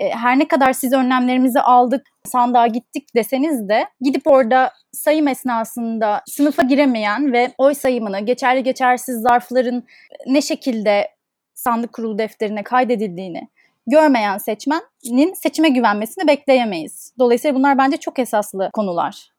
[0.00, 6.62] her ne kadar siz önlemlerimizi aldık, sandığa gittik deseniz de gidip orada sayım esnasında sınıfa
[6.62, 9.84] giremeyen ve oy sayımını, geçerli geçersiz zarfların
[10.26, 11.08] ne şekilde
[11.54, 13.48] sandık kurulu defterine kaydedildiğini
[13.86, 17.14] görmeyen seçmenin seçime güvenmesini bekleyemeyiz.
[17.18, 19.32] Dolayısıyla bunlar bence çok esaslı konular.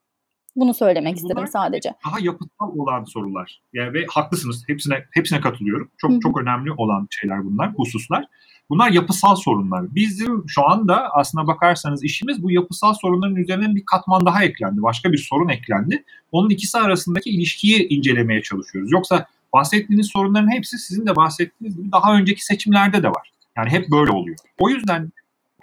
[0.56, 1.94] Bunu söylemek Bunlar istedim sadece.
[2.06, 3.62] Daha yapısal olan sorular.
[3.74, 4.64] Yani ve haklısınız.
[4.68, 5.92] Hepsine hepsine katılıyorum.
[5.98, 6.20] Çok Hı-hı.
[6.20, 8.26] çok önemli olan şeyler bunlar, hususlar.
[8.70, 9.96] Bunlar yapısal sorunlar.
[9.96, 14.82] Bizim şu anda aslına bakarsanız işimiz bu yapısal sorunların üzerine bir katman daha eklendi.
[14.82, 16.04] Başka bir sorun eklendi.
[16.32, 18.92] Onun ikisi arasındaki ilişkiyi incelemeye çalışıyoruz.
[18.92, 23.32] Yoksa bahsettiğiniz sorunların hepsi sizin de bahsettiğiniz gibi daha önceki seçimlerde de var.
[23.58, 24.38] Yani hep böyle oluyor.
[24.60, 25.12] O yüzden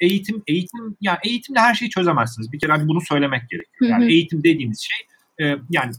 [0.01, 2.53] eğitim eğitim yani eğitimle her şeyi çözemezsiniz.
[2.53, 3.91] Bir kere hani bunu söylemek gerekiyor.
[3.91, 4.11] Yani hı hı.
[4.11, 5.07] eğitim dediğiniz şey
[5.47, 5.93] e, yani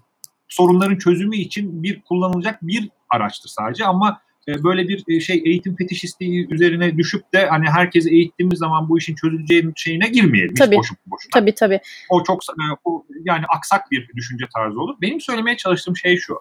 [0.48, 5.76] sorunların çözümü için bir kullanılacak bir araçtır sadece ama e, böyle bir e, şey eğitim
[5.76, 10.56] fetişistliği üzerine düşüp de hani herkesi eğittiğimiz zaman bu işin çözüleceği şeyine girmeyelim.
[10.56, 10.76] Tabii.
[10.76, 11.30] Boşu, boşuna.
[11.34, 11.80] Tabii tabii.
[12.10, 14.96] O çok e, o, yani aksak bir düşünce tarzı olur.
[15.02, 16.36] Benim söylemeye çalıştığım şey şu.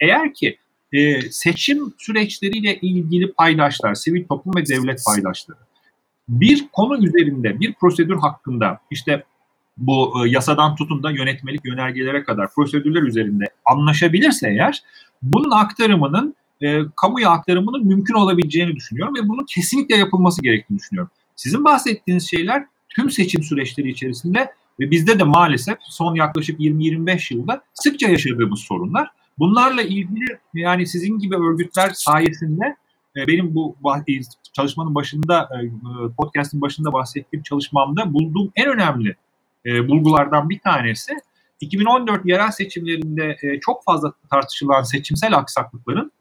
[0.00, 0.58] Eğer ki
[0.92, 5.58] e, seçim süreçleriyle ilgili paydaşlar, sivil toplum ve devlet paydaşları
[6.28, 9.24] bir konu üzerinde, bir prosedür hakkında işte
[9.76, 14.82] bu e, yasadan tutun da yönetmelik yönergelere kadar prosedürler üzerinde anlaşabilirse eğer
[15.22, 21.10] bunun aktarımının e, kamuya aktarımının mümkün olabileceğini düşünüyorum ve bunun kesinlikle yapılması gerektiğini düşünüyorum.
[21.36, 27.62] Sizin bahsettiğiniz şeyler tüm seçim süreçleri içerisinde ve bizde de maalesef son yaklaşık 20-25 yılda
[27.74, 29.08] sıkça yaşadığımız sorunlar.
[29.38, 32.76] Bunlarla ilgili yani sizin gibi örgütler sayesinde
[33.16, 33.76] e, benim bu
[34.08, 34.12] e,
[34.52, 35.58] çalışmanın başında e,
[36.16, 39.16] podcast'in başında bahsettiğim çalışmamda bulduğum en önemli
[39.88, 41.12] bulgulardan bir tanesi
[41.60, 46.12] 2014 yerel seçimlerinde çok fazla tartışılan seçimsel aksaklıkların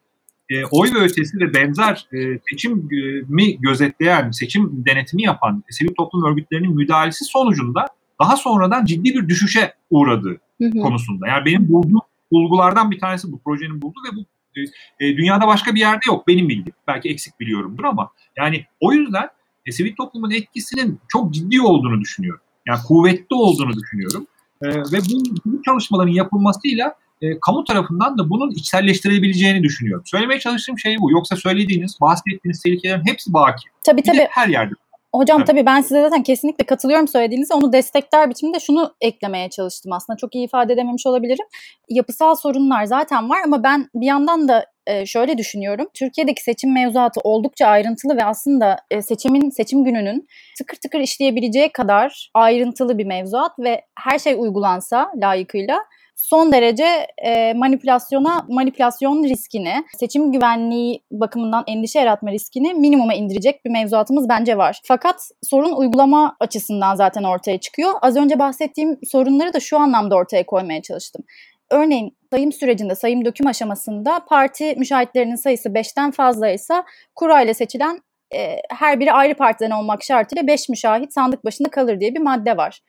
[0.72, 2.08] oy ve ötesi ve benzer
[2.50, 7.86] seçimi gözetleyen, seçim denetimi yapan sivil toplum örgütlerinin müdahalesi sonucunda
[8.22, 10.80] daha sonradan ciddi bir düşüşe uğradığı hı hı.
[10.80, 11.28] konusunda.
[11.28, 14.26] Yani benim bulduğum bulgulardan bir tanesi bu projenin buldu ve bu
[14.56, 14.62] e,
[15.00, 16.76] e, dünyada başka bir yerde yok benim bildiğim.
[16.88, 19.30] Belki eksik biliyorumdur ama yani o yüzden
[19.66, 22.41] e, sivil toplumun etkisinin çok ciddi olduğunu düşünüyorum.
[22.68, 24.28] Yani kuvvetli olduğunu düşünüyorum.
[24.62, 30.04] E, ve bu, bu çalışmaların yapılmasıyla e, kamu tarafından da bunun içselleştirebileceğini düşünüyorum.
[30.06, 31.12] Söylemeye çalıştığım şey bu.
[31.12, 33.64] Yoksa söylediğiniz, bahsettiğiniz tehlikelerin hepsi baki.
[33.84, 34.28] Tabii tabii.
[34.30, 34.74] her yerde.
[35.16, 35.48] Hocam evet.
[35.48, 37.54] tabii ben size zaten kesinlikle katılıyorum söylediğinize.
[37.54, 40.18] Onu destekler biçimde şunu eklemeye çalıştım aslında.
[40.18, 41.46] Çok iyi ifade edememiş olabilirim.
[41.90, 45.88] Yapısal sorunlar zaten var ama ben bir yandan da e, şöyle düşünüyorum.
[45.94, 52.32] Türkiye'deki seçim mevzuatı oldukça ayrıntılı ve aslında e, seçimin seçim gününün tıkır tıkır işleyebileceği kadar
[52.34, 55.80] ayrıntılı bir mevzuat ve her şey uygulansa layıkıyla
[56.16, 63.70] son derece e, manipülasyona manipülasyon riskini, seçim güvenliği bakımından endişe yaratma riskini minimuma indirecek bir
[63.70, 64.82] mevzuatımız bence var.
[64.84, 67.93] Fakat sorun uygulama açısından zaten ortaya çıkıyor.
[68.01, 71.26] Az önce bahsettiğim sorunları da şu anlamda ortaya koymaya çalıştım.
[71.72, 76.84] Örneğin sayım sürecinde, sayım döküm aşamasında parti müşahitlerinin sayısı 5'ten fazlaysa
[77.16, 77.99] kura ile seçilen
[78.36, 82.57] e, her biri ayrı partiden olmak şartıyla 5 müşahit sandık başında kalır diye bir madde
[82.57, 82.82] var.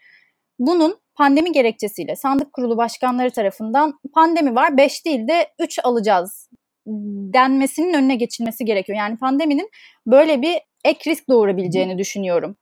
[0.58, 6.48] Bunun pandemi gerekçesiyle sandık kurulu başkanları tarafından pandemi var 5 değil de 3 alacağız
[7.34, 8.98] denmesinin önüne geçilmesi gerekiyor.
[8.98, 9.70] Yani pandeminin
[10.06, 10.54] böyle bir
[10.84, 12.56] ek risk doğurabileceğini düşünüyorum.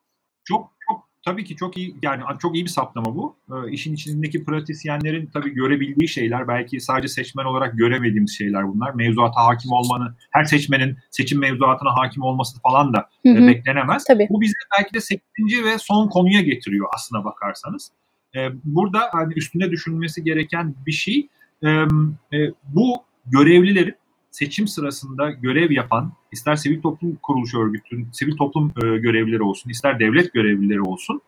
[0.45, 3.37] Çok çok tabii ki çok iyi yani çok iyi bir saptama bu.
[3.51, 8.95] Ee, işin içindeki pratisyenlerin tabii görebildiği şeyler belki sadece seçmen olarak göremediğimiz şeyler bunlar.
[8.95, 13.47] Mevzuata hakim olmanın, her seçmenin seçim mevzuatına hakim olması falan da hı hı.
[13.47, 14.05] beklenemez.
[14.05, 14.27] Tabii.
[14.31, 15.23] Bu bizi belki de 8.
[15.65, 17.91] ve son konuya getiriyor aslına bakarsanız.
[18.37, 21.29] E, burada hani üstüne düşünülmesi gereken bir şey
[21.63, 23.95] e, e, bu görevlilerin
[24.31, 29.99] seçim sırasında görev yapan ister sivil toplum kuruluş örgütün sivil toplum e, görevlileri olsun ister
[29.99, 31.21] devlet görevlileri olsun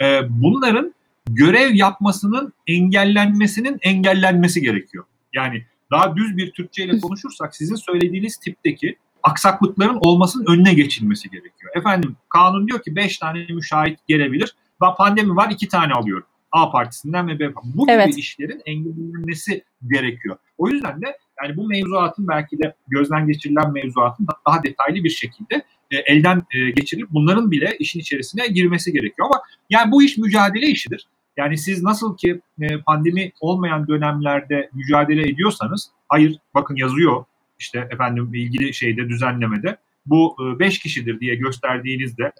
[0.00, 0.94] e, bunların
[1.30, 5.04] görev yapmasının engellenmesinin engellenmesi gerekiyor.
[5.34, 11.72] Yani daha düz bir Türkçe ile konuşursak sizin söylediğiniz tipteki aksaklıkların olmasının önüne geçilmesi gerekiyor.
[11.76, 14.56] Efendim kanun diyor ki 5 tane müşahit gelebilir.
[14.98, 16.26] Pandemi var 2 tane alıyorum.
[16.52, 18.18] A partisinden ve B Bu gibi evet.
[18.18, 20.36] işlerin engellenmesi gerekiyor.
[20.58, 25.54] O yüzden de yani bu mevzuatın belki de gözden geçirilen mevzuatın daha detaylı bir şekilde
[25.90, 29.28] e, elden e, geçirilip bunların bile işin içerisine girmesi gerekiyor.
[29.28, 31.06] Ama yani bu iş mücadele işidir.
[31.36, 37.24] Yani siz nasıl ki e, pandemi olmayan dönemlerde mücadele ediyorsanız, hayır bakın yazıyor
[37.58, 39.76] işte efendim ilgili şeyde düzenlemede
[40.06, 42.32] bu 5 e, kişidir diye gösterdiğinizde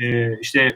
[0.00, 0.68] e, işte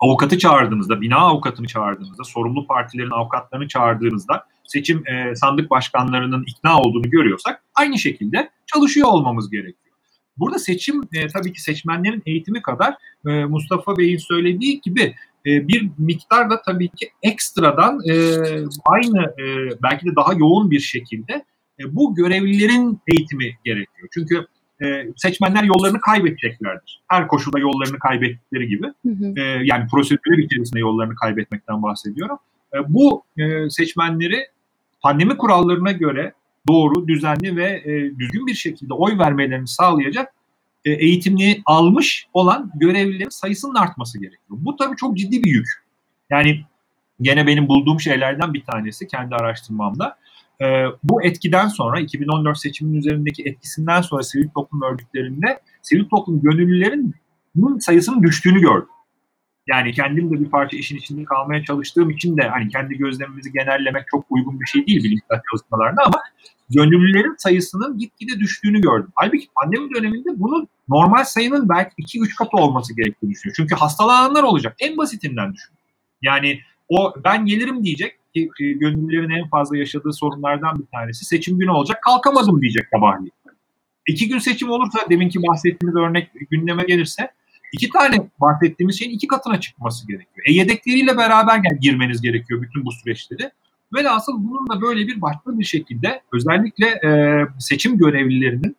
[0.00, 7.10] avukatı çağırdığınızda, bina avukatını çağırdığınızda, sorumlu partilerin avukatlarını çağırdığınızda seçim e, sandık başkanlarının ikna olduğunu
[7.10, 9.96] görüyorsak aynı şekilde çalışıyor olmamız gerekiyor.
[10.36, 12.94] Burada seçim e, tabii ki seçmenlerin eğitimi kadar
[13.26, 15.14] e, Mustafa Bey'in söylediği gibi
[15.46, 18.14] e, bir miktar da tabii ki ekstradan e,
[18.84, 21.44] aynı e, belki de daha yoğun bir şekilde
[21.80, 24.08] e, bu görevlilerin eğitimi gerekiyor.
[24.14, 24.46] Çünkü
[24.82, 27.02] e, seçmenler yollarını kaybedeceklerdir.
[27.08, 28.86] Her koşulda yollarını kaybettikleri gibi.
[28.86, 29.40] Hı hı.
[29.40, 32.38] E, yani prosedürler içerisinde yollarını kaybetmekten bahsediyorum.
[32.74, 34.46] E, bu e, seçmenleri
[35.00, 36.32] pandemi kurallarına göre
[36.68, 40.34] doğru, düzenli ve e, düzgün bir şekilde oy vermelerini sağlayacak
[40.84, 44.42] e, eğitimini almış olan görevlilerin sayısının artması gerekiyor.
[44.50, 45.68] Bu tabii çok ciddi bir yük.
[46.30, 46.64] Yani
[47.20, 50.16] gene benim bulduğum şeylerden bir tanesi kendi araştırmamda
[50.62, 57.14] e, bu etkiden sonra 2014 seçiminin üzerindeki etkisinden sonra sivil toplum örgütlerinde sivil toplum gönüllülerin
[57.54, 58.88] bunun sayısının düştüğünü gördüm.
[59.66, 64.04] Yani kendim de bir parça işin içinde kalmaya çalıştığım için de hani kendi gözlemimizi genellemek
[64.10, 66.22] çok uygun bir şey değil bilimsel çalışmalarda ama
[66.70, 69.10] gönüllülerin sayısının gitgide düştüğünü gördüm.
[69.14, 73.56] Halbuki pandemi döneminde bunun normal sayının belki 2-3 katı olması gerektiğini düşünüyorum.
[73.56, 74.76] Çünkü hastalananlar olacak.
[74.80, 75.74] En basitinden düşün.
[76.22, 81.58] Yani o ben gelirim diyecek ki e, gönüllülerin en fazla yaşadığı sorunlardan bir tanesi seçim
[81.58, 83.32] günü olacak kalkamadım diyecek sabahleyin.
[84.08, 87.30] İki gün seçim olursa deminki bahsettiğimiz örnek gündeme gelirse
[87.72, 90.46] iki tane bahsettiğimiz şeyin iki katına çıkması gerekiyor.
[90.46, 93.50] E yedekleriyle beraber girmeniz gerekiyor bütün bu süreçleri.
[93.94, 97.10] Velhasıl bunun da böyle bir başka bir şekilde özellikle e,
[97.58, 98.76] seçim görevlilerinin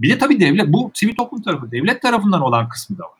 [0.00, 3.17] bir de tabii devlet bu sivil toplum tarafı devlet tarafından olan kısmı da var.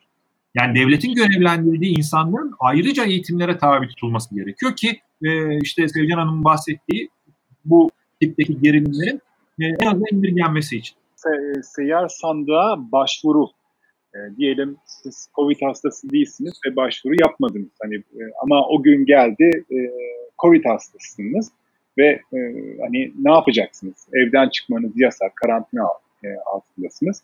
[0.54, 7.08] Yani devletin görevlendirdiği insanların ayrıca eğitimlere tabi tutulması gerekiyor ki e, işte Sevcan Hanım'ın bahsettiği
[7.64, 7.90] bu
[8.20, 9.20] tipteki gerilimlerin
[9.60, 10.96] e, en azından indirgenmesi için.
[11.16, 11.28] Se,
[11.62, 13.46] seyyar sandığa başvuru
[14.14, 17.70] e, diyelim siz Covid hastası değilsiniz ve başvuru yapmadınız.
[17.82, 19.78] Hani e, ama o gün geldi e,
[20.42, 21.52] Covid hastasısınız
[21.98, 22.38] ve e,
[22.80, 24.08] hani ne yapacaksınız?
[24.12, 25.86] Evden çıkmanız yasak, karantina
[26.24, 27.22] e, altındasınız.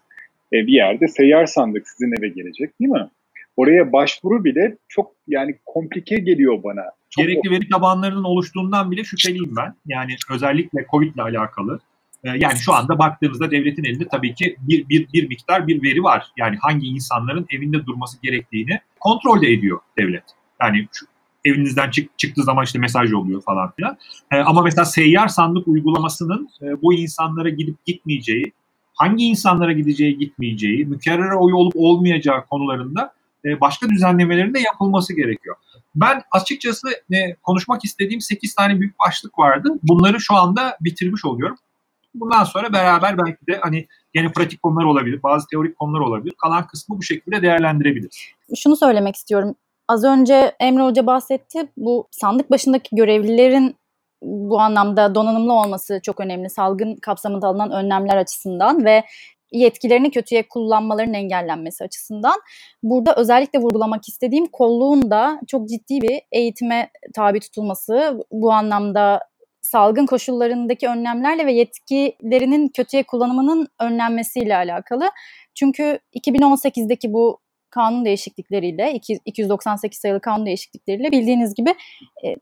[0.52, 3.08] E, bir yerde seyyar sandık sizin eve gelecek değil mi?
[3.56, 6.82] Oraya başvuru bile çok yani komplike geliyor bana.
[7.10, 9.74] Çok Gerekli veri tabanlarının oluştuğundan bile şüpheliyim ben.
[9.86, 11.80] Yani özellikle Covid ile alakalı.
[12.24, 16.02] Ee, yani şu anda baktığımızda devletin elinde tabii ki bir, bir, bir miktar bir veri
[16.02, 16.26] var.
[16.36, 20.24] Yani hangi insanların evinde durması gerektiğini kontrol de ediyor devlet.
[20.60, 21.06] Yani şu,
[21.44, 23.96] evinizden çık, çıktığı zaman işte mesaj oluyor falan filan.
[24.32, 28.52] Ee, ama mesela seyyar sandık uygulamasının e, bu insanlara gidip gitmeyeceği,
[28.94, 33.12] hangi insanlara gideceği gitmeyeceği, mükerrere oy olup olmayacağı konularında
[33.44, 35.56] e, başka düzenlemelerin de yapılması gerekiyor.
[35.94, 39.68] Ben açıkçası e, konuşmak istediğim 8 tane büyük başlık vardı.
[39.82, 41.56] Bunları şu anda bitirmiş oluyorum.
[42.14, 46.34] Bundan sonra beraber belki de hani yeni pratik konular olabilir, bazı teorik konular olabilir.
[46.42, 48.34] Kalan kısmı bu şekilde değerlendirebilir.
[48.56, 49.54] Şunu söylemek istiyorum.
[49.88, 51.68] Az önce Emre Hoca bahsetti.
[51.76, 53.76] Bu sandık başındaki görevlilerin
[54.24, 56.50] bu anlamda donanımlı olması çok önemli.
[56.50, 59.04] Salgın kapsamında alınan önlemler açısından ve
[59.52, 62.40] yetkilerini kötüye kullanmalarının engellenmesi açısından.
[62.82, 68.20] Burada özellikle vurgulamak istediğim kolluğun da çok ciddi bir eğitime tabi tutulması.
[68.32, 69.20] Bu anlamda
[69.60, 75.10] salgın koşullarındaki önlemlerle ve yetkilerinin kötüye kullanımının önlenmesiyle alakalı.
[75.54, 77.38] Çünkü 2018'deki bu
[77.74, 81.74] kanun değişiklikleriyle 298 sayılı kanun değişiklikleriyle bildiğiniz gibi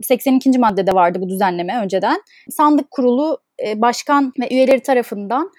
[0.02, 0.50] 82.
[0.50, 2.22] E, maddede vardı bu düzenleme önceden.
[2.50, 5.50] Sandık kurulu e, başkan ve üyeleri tarafından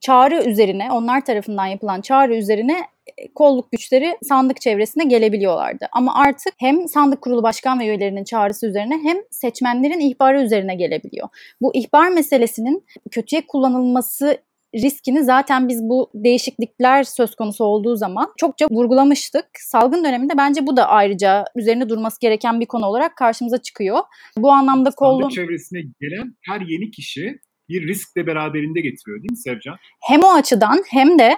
[0.00, 2.78] çağrı üzerine, onlar tarafından yapılan çağrı üzerine
[3.18, 5.88] e, kolluk güçleri sandık çevresine gelebiliyorlardı.
[5.92, 11.28] Ama artık hem sandık kurulu başkan ve üyelerinin çağrısı üzerine hem seçmenlerin ihbarı üzerine gelebiliyor.
[11.60, 14.38] Bu ihbar meselesinin kötüye kullanılması
[14.74, 19.46] riskini zaten biz bu değişiklikler söz konusu olduğu zaman çokça vurgulamıştık.
[19.58, 23.98] Salgın döneminde bence bu da ayrıca üzerine durması gereken bir konu olarak karşımıza çıkıyor.
[24.36, 25.20] Bu anlamda kollu...
[25.20, 29.76] Sandık çevresine gelen her yeni kişi bir risk de beraberinde getiriyor değil mi Sevcan?
[30.00, 31.36] Hem o açıdan hem de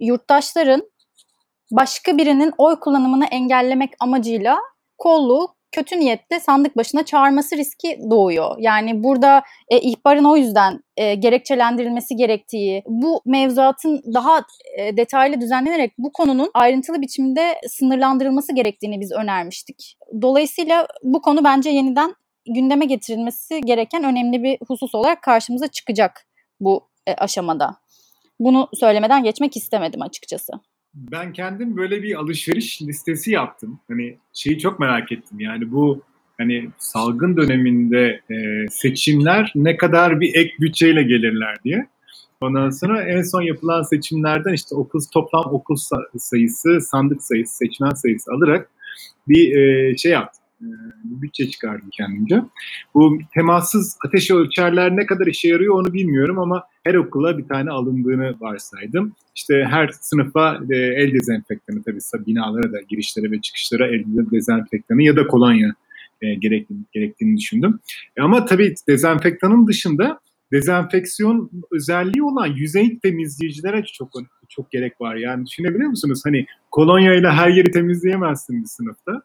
[0.00, 0.82] yurttaşların
[1.72, 4.58] başka birinin oy kullanımını engellemek amacıyla
[4.98, 8.56] kolluğu kötü niyetle sandık başına çağırması riski doğuyor.
[8.58, 14.44] Yani burada e, ihbarın o yüzden e, gerekçelendirilmesi gerektiği, bu mevzuatın daha
[14.78, 19.96] e, detaylı düzenlenerek bu konunun ayrıntılı biçimde sınırlandırılması gerektiğini biz önermiştik.
[20.22, 22.14] Dolayısıyla bu konu bence yeniden
[22.54, 26.26] gündeme getirilmesi gereken önemli bir husus olarak karşımıza çıkacak
[26.60, 27.76] bu e, aşamada.
[28.40, 30.52] Bunu söylemeden geçmek istemedim açıkçası.
[30.94, 33.80] Ben kendim böyle bir alışveriş listesi yaptım.
[33.88, 35.40] Hani şeyi çok merak ettim.
[35.40, 36.02] Yani bu
[36.38, 41.86] hani salgın döneminde e, seçimler ne kadar bir ek bütçeyle gelirler diye.
[42.40, 45.76] Ondan sonra en son yapılan seçimlerden işte okul toplam okul
[46.18, 48.70] sayısı, sandık sayısı, seçmen sayısı alarak
[49.28, 50.39] bir e, şey yaptım
[51.04, 52.42] bütçe çıkardım kendimce.
[52.94, 57.70] Bu temassız ateş ölçerler ne kadar işe yarıyor onu bilmiyorum ama her okula bir tane
[57.70, 59.12] alındığını varsaydım.
[59.36, 65.16] İşte her sınıfa e, el dezenfektanı tabii binalara da girişlere ve çıkışlara el dezenfektanı ya
[65.16, 65.74] da kolonya
[66.22, 67.78] e, gerektiğini, gerektiğini düşündüm.
[68.16, 70.20] E, ama tabii dezenfektanın dışında
[70.52, 74.12] dezenfeksiyon özelliği olan yüzey temizleyicilere çok
[74.48, 75.16] çok gerek var.
[75.16, 76.20] Yani düşünebiliyor musunuz?
[76.24, 79.22] Hani kolonya ile her yeri temizleyemezsin bir sınıfta.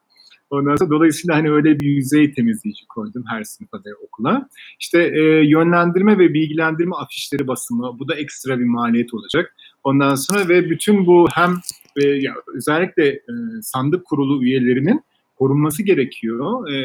[0.56, 4.50] Ondan sonra dolayısıyla hani öyle bir yüzey temizleyici koydum her sınıfa ve okula.
[4.80, 9.56] İşte e, yönlendirme ve bilgilendirme afişleri basımı bu da ekstra bir maliyet olacak.
[9.84, 11.52] Ondan sonra ve bütün bu hem
[11.96, 15.02] e, ya, özellikle e, sandık kurulu üyelerinin
[15.36, 16.70] korunması gerekiyor.
[16.72, 16.76] E,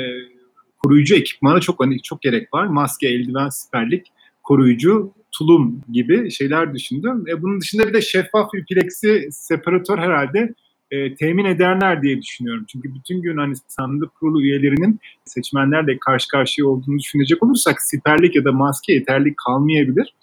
[0.78, 2.66] koruyucu ekipmana çok hani çok gerek var.
[2.66, 4.06] Maske, eldiven, siperlik,
[4.42, 7.24] koruyucu tulum gibi şeyler düşündüm.
[7.28, 10.54] E, bunun dışında bir de şeffaf bir plexi separatör herhalde
[10.90, 12.64] e, temin ederler diye düşünüyorum.
[12.68, 18.52] Çünkü bütün gün sandık kurulu üyelerinin seçmenlerle karşı karşıya olduğunu düşünecek olursak siperlik ya da
[18.52, 20.14] maske yeterli kalmayabilir.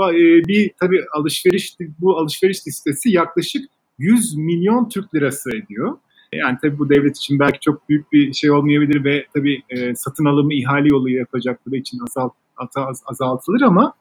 [0.00, 5.98] E, bir tabii alışveriş bu alışveriş listesi yaklaşık 100 milyon Türk lirası ediyor.
[6.32, 10.24] Yani tabii bu devlet için belki çok büyük bir şey olmayabilir ve tabii e, satın
[10.24, 13.92] alımı ihale yolu yapacakları için azalt, az, azaltılır ama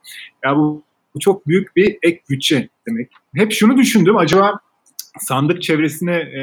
[0.45, 0.83] ya bu,
[1.15, 3.11] bu çok büyük bir ek bütçe demek.
[3.35, 4.59] Hep şunu düşündüm acaba
[5.19, 6.41] sandık çevresine e,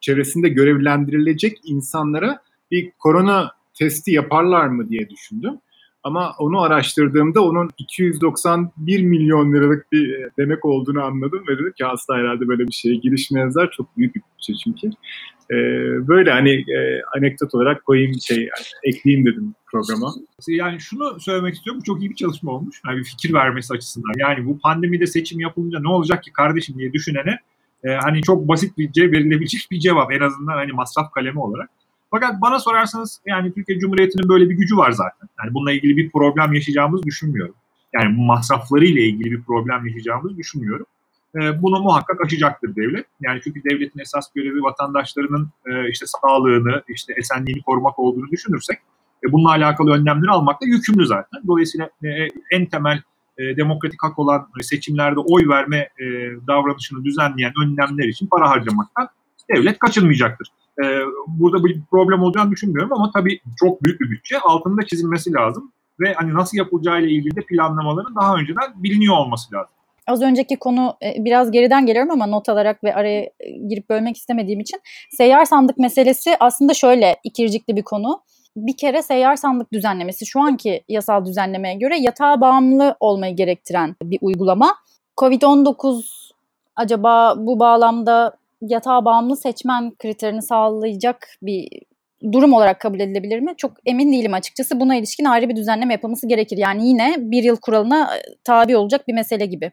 [0.00, 2.38] çevresinde görevlendirilecek insanlara
[2.70, 5.54] bir korona testi yaparlar mı diye düşündüm.
[6.02, 11.86] Ama onu araştırdığımda onun 291 milyon liralık bir e, demek olduğunu anladım ve dedim ki
[11.86, 13.70] asla herhalde böyle bir şeye girişmezler.
[13.70, 14.90] Çok büyük bir bütçe çünkü.
[15.50, 15.56] Ee,
[16.08, 18.48] böyle hani e, anekdot olarak koyayım şey
[18.84, 20.14] ekleyeyim dedim programa.
[20.48, 21.82] Yani şunu söylemek istiyorum.
[21.86, 22.80] Çok iyi bir çalışma olmuş.
[22.86, 24.12] Yani bir fikir vermesi açısından.
[24.16, 27.38] Yani bu pandemide seçim yapılınca ne olacak ki kardeşim diye düşünene
[27.84, 31.70] e, hani çok basit bir verilebilecek bir cevap en azından hani masraf kalemi olarak.
[32.10, 35.28] Fakat bana sorarsanız yani Türkiye Cumhuriyeti'nin böyle bir gücü var zaten.
[35.38, 37.54] Yani bununla ilgili bir problem yaşayacağımızı düşünmüyorum.
[37.94, 40.86] Yani masrafları ile ilgili bir problem yaşayacağımızı düşünmüyorum.
[41.36, 43.06] E, bunu muhakkak aşacaktır devlet.
[43.20, 48.78] Yani çünkü devletin esas görevi vatandaşlarının e, işte sağlığını, işte esenliğini korumak olduğunu düşünürsek
[49.26, 51.40] e, bununla alakalı önlemleri almakla yükümlü zaten.
[51.46, 52.08] Dolayısıyla e,
[52.50, 53.02] en temel
[53.38, 56.04] e, demokratik hak olan seçimlerde oy verme e,
[56.46, 59.08] davranışını düzenleyen önlemler için para harcamaktan
[59.54, 60.48] devlet kaçınmayacaktır.
[60.84, 60.84] E,
[61.26, 66.14] burada bir problem olacağını düşünmüyorum ama tabii çok büyük bir bütçe altında çizilmesi lazım ve
[66.14, 69.74] hani nasıl yapılacağı ile ilgili de planlamaların daha önceden biliniyor olması lazım.
[70.06, 74.16] az önceki konu e, biraz geriden geliyorum ama not alarak ve araya e, girip bölmek
[74.16, 74.80] istemediğim için
[75.10, 78.22] seyyar sandık meselesi aslında şöyle ikircikli bir konu.
[78.56, 84.18] Bir kere seyyar sandık düzenlemesi şu anki yasal düzenlemeye göre yatağa bağımlı olmayı gerektiren bir
[84.20, 84.74] uygulama.
[85.16, 86.02] Covid-19
[86.76, 91.68] acaba bu bağlamda yatağa bağımlı seçmen kriterini sağlayacak bir
[92.32, 93.54] durum olarak kabul edilebilir mi?
[93.56, 94.80] Çok emin değilim açıkçası.
[94.80, 96.56] Buna ilişkin ayrı bir düzenleme yapılması gerekir.
[96.56, 99.72] Yani yine bir yıl kuralına e, tabi olacak bir mesele gibi.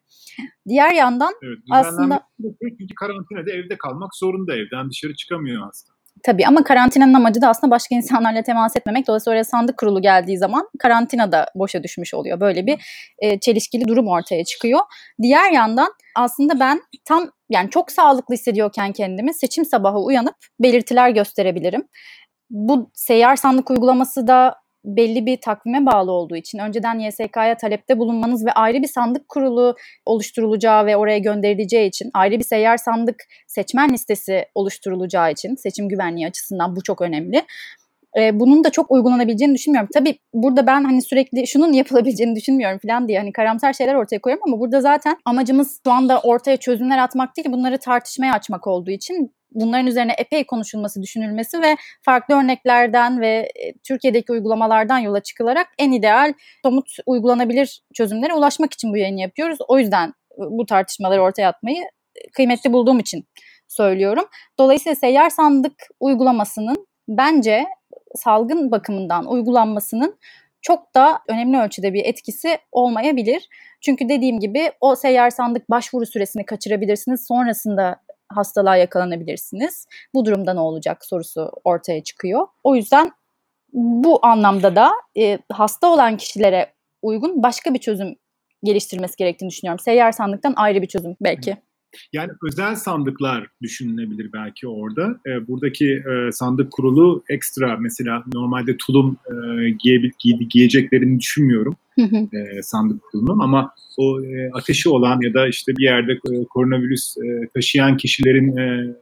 [0.67, 2.21] Diğer yandan evet, aslında...
[2.61, 4.55] Çünkü karantinada evde kalmak zorunda.
[4.55, 6.00] Evden dışarı çıkamıyor aslında.
[6.23, 9.07] Tabii ama karantinanın amacı da aslında başka insanlarla temas etmemek.
[9.07, 12.39] Dolayısıyla oraya sandık kurulu geldiği zaman karantina da boşa düşmüş oluyor.
[12.39, 12.79] Böyle bir
[13.19, 14.79] e, çelişkili durum ortaya çıkıyor.
[15.21, 21.83] Diğer yandan aslında ben tam yani çok sağlıklı hissediyorken kendimi seçim sabahı uyanıp belirtiler gösterebilirim
[22.51, 24.55] bu seyyar sandık uygulaması da
[24.85, 29.75] belli bir takvime bağlı olduğu için önceden YSK'ya talepte bulunmanız ve ayrı bir sandık kurulu
[30.05, 36.27] oluşturulacağı ve oraya gönderileceği için ayrı bir seyyar sandık seçmen listesi oluşturulacağı için seçim güvenliği
[36.27, 37.45] açısından bu çok önemli.
[38.17, 39.89] Ee, bunun da çok uygulanabileceğini düşünmüyorum.
[39.93, 44.43] Tabii burada ben hani sürekli şunun yapılabileceğini düşünmüyorum falan diye hani karamsar şeyler ortaya koyuyorum
[44.47, 49.31] ama burada zaten amacımız şu anda ortaya çözümler atmak değil bunları tartışmaya açmak olduğu için
[49.51, 55.91] bunların üzerine epey konuşulması, düşünülmesi ve farklı örneklerden ve e, Türkiye'deki uygulamalardan yola çıkılarak en
[55.91, 56.33] ideal,
[56.63, 59.57] somut uygulanabilir çözümlere ulaşmak için bu yayını yapıyoruz.
[59.67, 61.81] O yüzden e, bu tartışmaları ortaya atmayı
[62.15, 63.25] e, kıymetli bulduğum için
[63.67, 64.25] söylüyorum.
[64.59, 67.65] Dolayısıyla seyyar sandık uygulamasının bence
[68.15, 70.17] salgın bakımından uygulanmasının
[70.61, 73.49] çok da önemli ölçüde bir etkisi olmayabilir.
[73.81, 77.27] Çünkü dediğim gibi o seyyar sandık başvuru süresini kaçırabilirsiniz.
[77.27, 77.97] Sonrasında
[78.29, 79.85] hastalığa yakalanabilirsiniz.
[80.13, 82.47] Bu durumda ne olacak sorusu ortaya çıkıyor.
[82.63, 83.11] O yüzden
[83.73, 88.15] bu anlamda da e, hasta olan kişilere uygun başka bir çözüm
[88.63, 89.79] geliştirmesi gerektiğini düşünüyorum.
[89.79, 91.57] Seyyar sandıktan ayrı bir çözüm belki.
[92.13, 95.19] Yani özel sandıklar düşünülebilir belki orada.
[95.27, 101.75] E, buradaki e, sandık kurulu ekstra mesela normalde tulum e, giye, giye, giyeceklerini düşünmüyorum
[102.33, 107.17] e, sandık kurulunun ama o e, ateşi olan ya da işte bir yerde e, koronavirüs
[107.17, 108.95] e, taşıyan kişilerin e,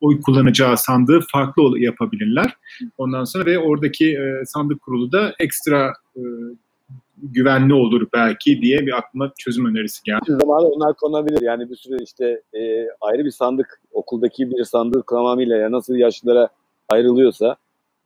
[0.00, 2.56] oy kullanacağı sandığı farklı yapabilirler.
[2.98, 6.22] Ondan sonra ve oradaki e, sandık kurulu da ekstra e,
[7.32, 10.24] güvenli olur belki diye bir aklıma çözüm önerisi geldi.
[10.40, 11.42] Zamanı onlar konabilir.
[11.42, 16.48] Yani bir sürü işte e, ayrı bir sandık, okuldaki bir sandık tamamıyla ya nasıl yaşlılara
[16.88, 17.56] ayrılıyorsa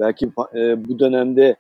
[0.01, 1.57] belki e, bu dönemde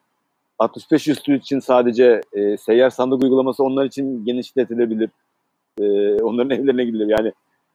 [0.58, 5.10] 65 üstü için sadece e, seyyar sandık uygulaması onlar için genişletilebilir.
[5.80, 7.06] E, onların evlerine gidilir.
[7.18, 7.32] Yani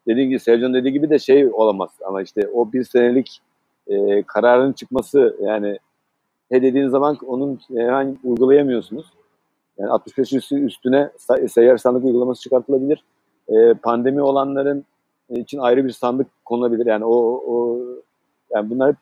[0.08, 3.42] dediğim gibi Sevcan dediği gibi de şey olamaz ama işte o bir senelik
[3.88, 5.78] e, kararın çıkması yani
[6.52, 9.06] he dediğin zaman onun hemen uygulayamıyorsunuz.
[9.78, 11.10] Yani 65 üstü üstüne
[11.48, 13.04] seyyar sandık uygulaması çıkartılabilir.
[13.48, 14.86] E, pandemi olanların
[15.30, 16.86] için ayrı bir sandık konulabilir.
[16.86, 17.80] Yani o, o
[18.52, 18.98] yani bunlar hep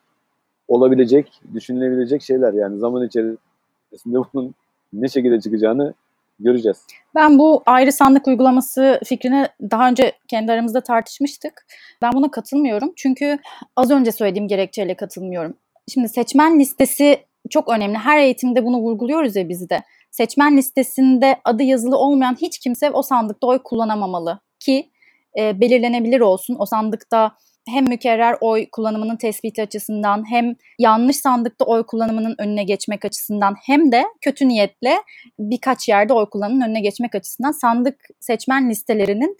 [0.68, 2.52] olabilecek, düşünülebilecek şeyler.
[2.52, 4.54] Yani zaman içerisinde bunun
[4.92, 5.94] ne şekilde çıkacağını
[6.40, 6.86] göreceğiz.
[7.14, 11.66] Ben bu ayrı sandık uygulaması fikrini daha önce kendi aramızda tartışmıştık.
[12.02, 12.92] Ben buna katılmıyorum.
[12.96, 13.38] Çünkü
[13.76, 15.54] az önce söylediğim gerekçeyle katılmıyorum.
[15.88, 17.18] Şimdi seçmen listesi
[17.50, 17.98] çok önemli.
[17.98, 19.82] Her eğitimde bunu vurguluyoruz ya biz de
[20.12, 24.90] seçmen listesinde adı yazılı olmayan hiç kimse o sandıkta oy kullanamamalı ki
[25.38, 26.56] e, belirlenebilir olsun.
[26.58, 27.36] O sandıkta
[27.68, 33.92] hem mükerrer oy kullanımının tespiti açısından hem yanlış sandıkta oy kullanımının önüne geçmek açısından hem
[33.92, 34.98] de kötü niyetle
[35.38, 39.36] birkaç yerde oy kullanımının önüne geçmek açısından sandık seçmen listelerinin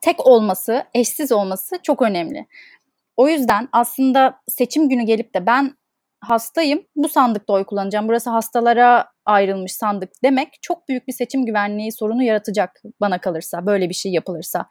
[0.00, 2.46] tek olması, eşsiz olması çok önemli.
[3.16, 5.74] O yüzden aslında seçim günü gelip de ben
[6.20, 11.92] hastayım, bu sandıkta oy kullanacağım, burası hastalara ayrılmış sandık demek çok büyük bir seçim güvenliği
[11.92, 14.66] sorunu yaratacak bana kalırsa, böyle bir şey yapılırsa.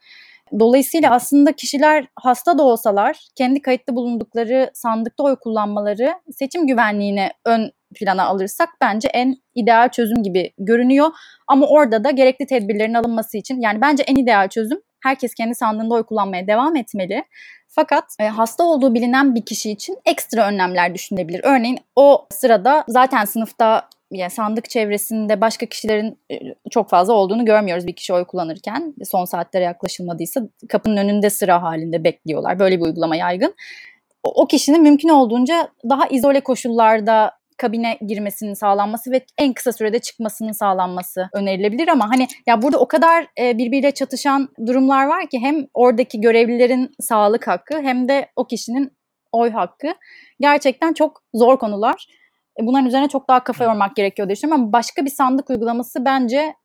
[0.59, 7.71] Dolayısıyla aslında kişiler hasta da olsalar kendi kayıtlı bulundukları sandıkta oy kullanmaları seçim güvenliğine ön
[7.95, 11.09] plana alırsak bence en ideal çözüm gibi görünüyor.
[11.47, 15.95] Ama orada da gerekli tedbirlerin alınması için yani bence en ideal çözüm herkes kendi sandığında
[15.95, 17.23] oy kullanmaya devam etmeli.
[17.69, 21.41] Fakat e, hasta olduğu bilinen bir kişi için ekstra önlemler düşünebilir.
[21.43, 26.39] Örneğin o sırada zaten sınıfta yani sandık çevresinde başka kişilerin e,
[26.69, 28.93] çok fazla olduğunu görmüyoruz bir kişi oy kullanırken.
[29.05, 32.59] Son saatlere yaklaşılmadıysa kapının önünde sıra halinde bekliyorlar.
[32.59, 33.55] Böyle bir uygulama yaygın.
[34.23, 40.51] O kişinin mümkün olduğunca daha izole koşullarda kabine girmesinin sağlanması ve en kısa sürede çıkmasının
[40.51, 45.67] sağlanması önerilebilir ama hani ya burada o kadar e, birbiriyle çatışan durumlar var ki hem
[45.73, 48.91] oradaki görevlilerin sağlık hakkı hem de o kişinin
[49.31, 49.87] oy hakkı
[50.39, 52.07] gerçekten çok zor konular.
[52.61, 56.05] E, bunların üzerine çok daha kafa yormak gerekiyor diye düşünüyorum ama başka bir sandık uygulaması
[56.05, 56.55] bence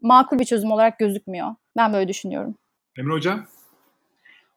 [0.00, 1.48] makul bir çözüm olarak gözükmüyor.
[1.76, 2.54] Ben böyle düşünüyorum.
[2.98, 3.46] Emre Hocam?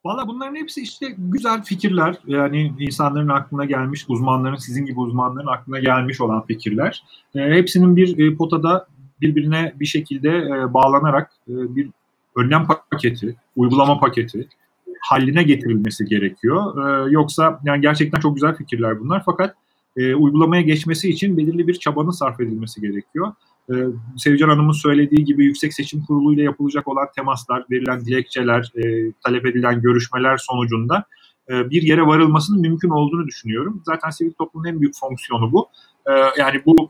[0.05, 2.15] Valla bunların hepsi işte güzel fikirler.
[2.27, 7.03] Yani insanların aklına gelmiş, uzmanların, sizin gibi uzmanların aklına gelmiş olan fikirler.
[7.35, 8.87] E, hepsinin bir e, potada
[9.21, 11.89] birbirine bir şekilde e, bağlanarak e, bir
[12.35, 14.47] önlem paketi, uygulama paketi
[15.01, 16.87] haline getirilmesi gerekiyor.
[16.87, 19.55] E, yoksa yani gerçekten çok güzel fikirler bunlar fakat
[19.97, 23.33] e, uygulamaya geçmesi için belirli bir çabanın sarf edilmesi gerekiyor.
[23.69, 23.73] Ee,
[24.17, 29.45] Sevcan Hanım'ın söylediği gibi Yüksek Seçim Kurulu ile yapılacak olan temaslar, verilen dilekçeler, e, talep
[29.45, 31.05] edilen görüşmeler sonucunda
[31.49, 33.81] e, bir yere varılmasının mümkün olduğunu düşünüyorum.
[33.85, 35.69] Zaten sivil toplumun en büyük fonksiyonu bu.
[36.07, 36.89] E, yani bu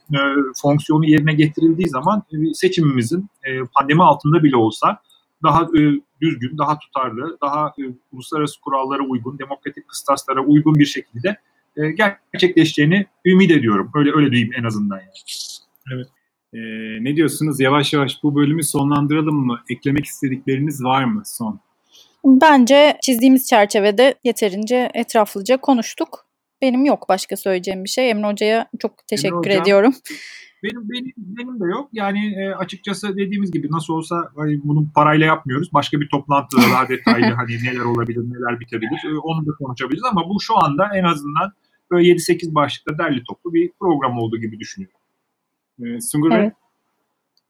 [0.62, 2.24] fonksiyonu yerine getirildiği zaman
[2.54, 3.30] seçimimizin
[3.76, 5.00] pandemi altında bile olsa
[5.44, 5.68] daha
[6.22, 7.74] düzgün, daha tutarlı, daha
[8.12, 11.38] uluslararası kurallara uygun, demokratik kıstaslara uygun bir şekilde
[12.32, 13.92] gerçekleşeceğini ümit ediyorum.
[13.96, 15.10] Öyle öyle diyeyim en azından yani.
[15.94, 16.08] Evet.
[16.56, 17.60] Ee, ne diyorsunuz?
[17.60, 19.60] Yavaş yavaş bu bölümü sonlandıralım mı?
[19.70, 21.60] Eklemek istedikleriniz var mı son?
[22.26, 26.26] Bence çizdiğimiz çerçevede yeterince etraflıca konuştuk.
[26.62, 28.10] Benim yok başka söyleyeceğim bir şey.
[28.10, 29.94] Emre Hoca'ya çok teşekkür Hocam, ediyorum.
[30.64, 31.90] Benim, benim benim de yok.
[31.94, 35.74] Yani e, açıkçası dediğimiz gibi nasıl olsa hani bunu parayla yapmıyoruz.
[35.74, 40.30] Başka bir toplantıda daha detaylı hani neler olabilir, neler bitebilir e, onu da konuşabiliriz ama
[40.30, 41.52] bu şu anda en azından
[41.92, 45.00] böyle 7-8 başlıkta derli toplu bir program olduğu gibi düşünüyorum.
[45.84, 46.42] Ee, Sungur evet.
[46.42, 46.52] Bey?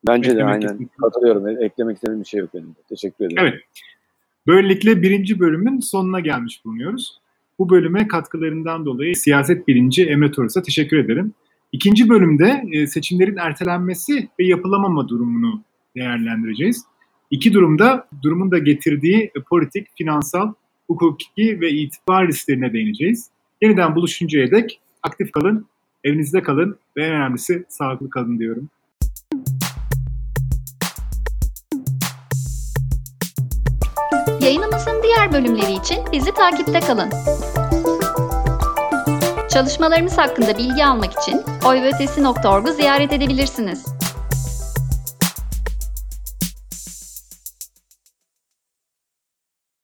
[0.07, 0.67] Bence Eklemek de aynen.
[0.67, 0.97] Kesinlikle.
[0.97, 1.47] Katılıyorum.
[1.47, 2.75] Eklemek istediğim bir şey yok benim.
[2.89, 3.37] Teşekkür ederim.
[3.39, 3.61] Evet.
[4.47, 7.19] Böylelikle birinci bölümün sonuna gelmiş bulunuyoruz.
[7.59, 11.33] Bu bölüme katkılarından dolayı siyaset bilinci Emre Toros'a teşekkür ederim.
[11.71, 15.63] İkinci bölümde e, seçimlerin ertelenmesi ve yapılamama durumunu
[15.95, 16.85] değerlendireceğiz.
[17.31, 20.53] İki durumda durumun da getirdiği politik, finansal,
[20.87, 23.29] hukuki ve itibar risklerine değineceğiz.
[23.61, 25.67] Yeniden buluşuncaya dek aktif kalın,
[26.05, 28.69] evinizde kalın ve en önemlisi sağlıklı kalın diyorum.
[34.41, 37.09] Yayınımızın diğer bölümleri için bizi takipte kalın.
[39.49, 43.94] Çalışmalarımız hakkında bilgi almak için oyvötesi.org'u ziyaret edebilirsiniz.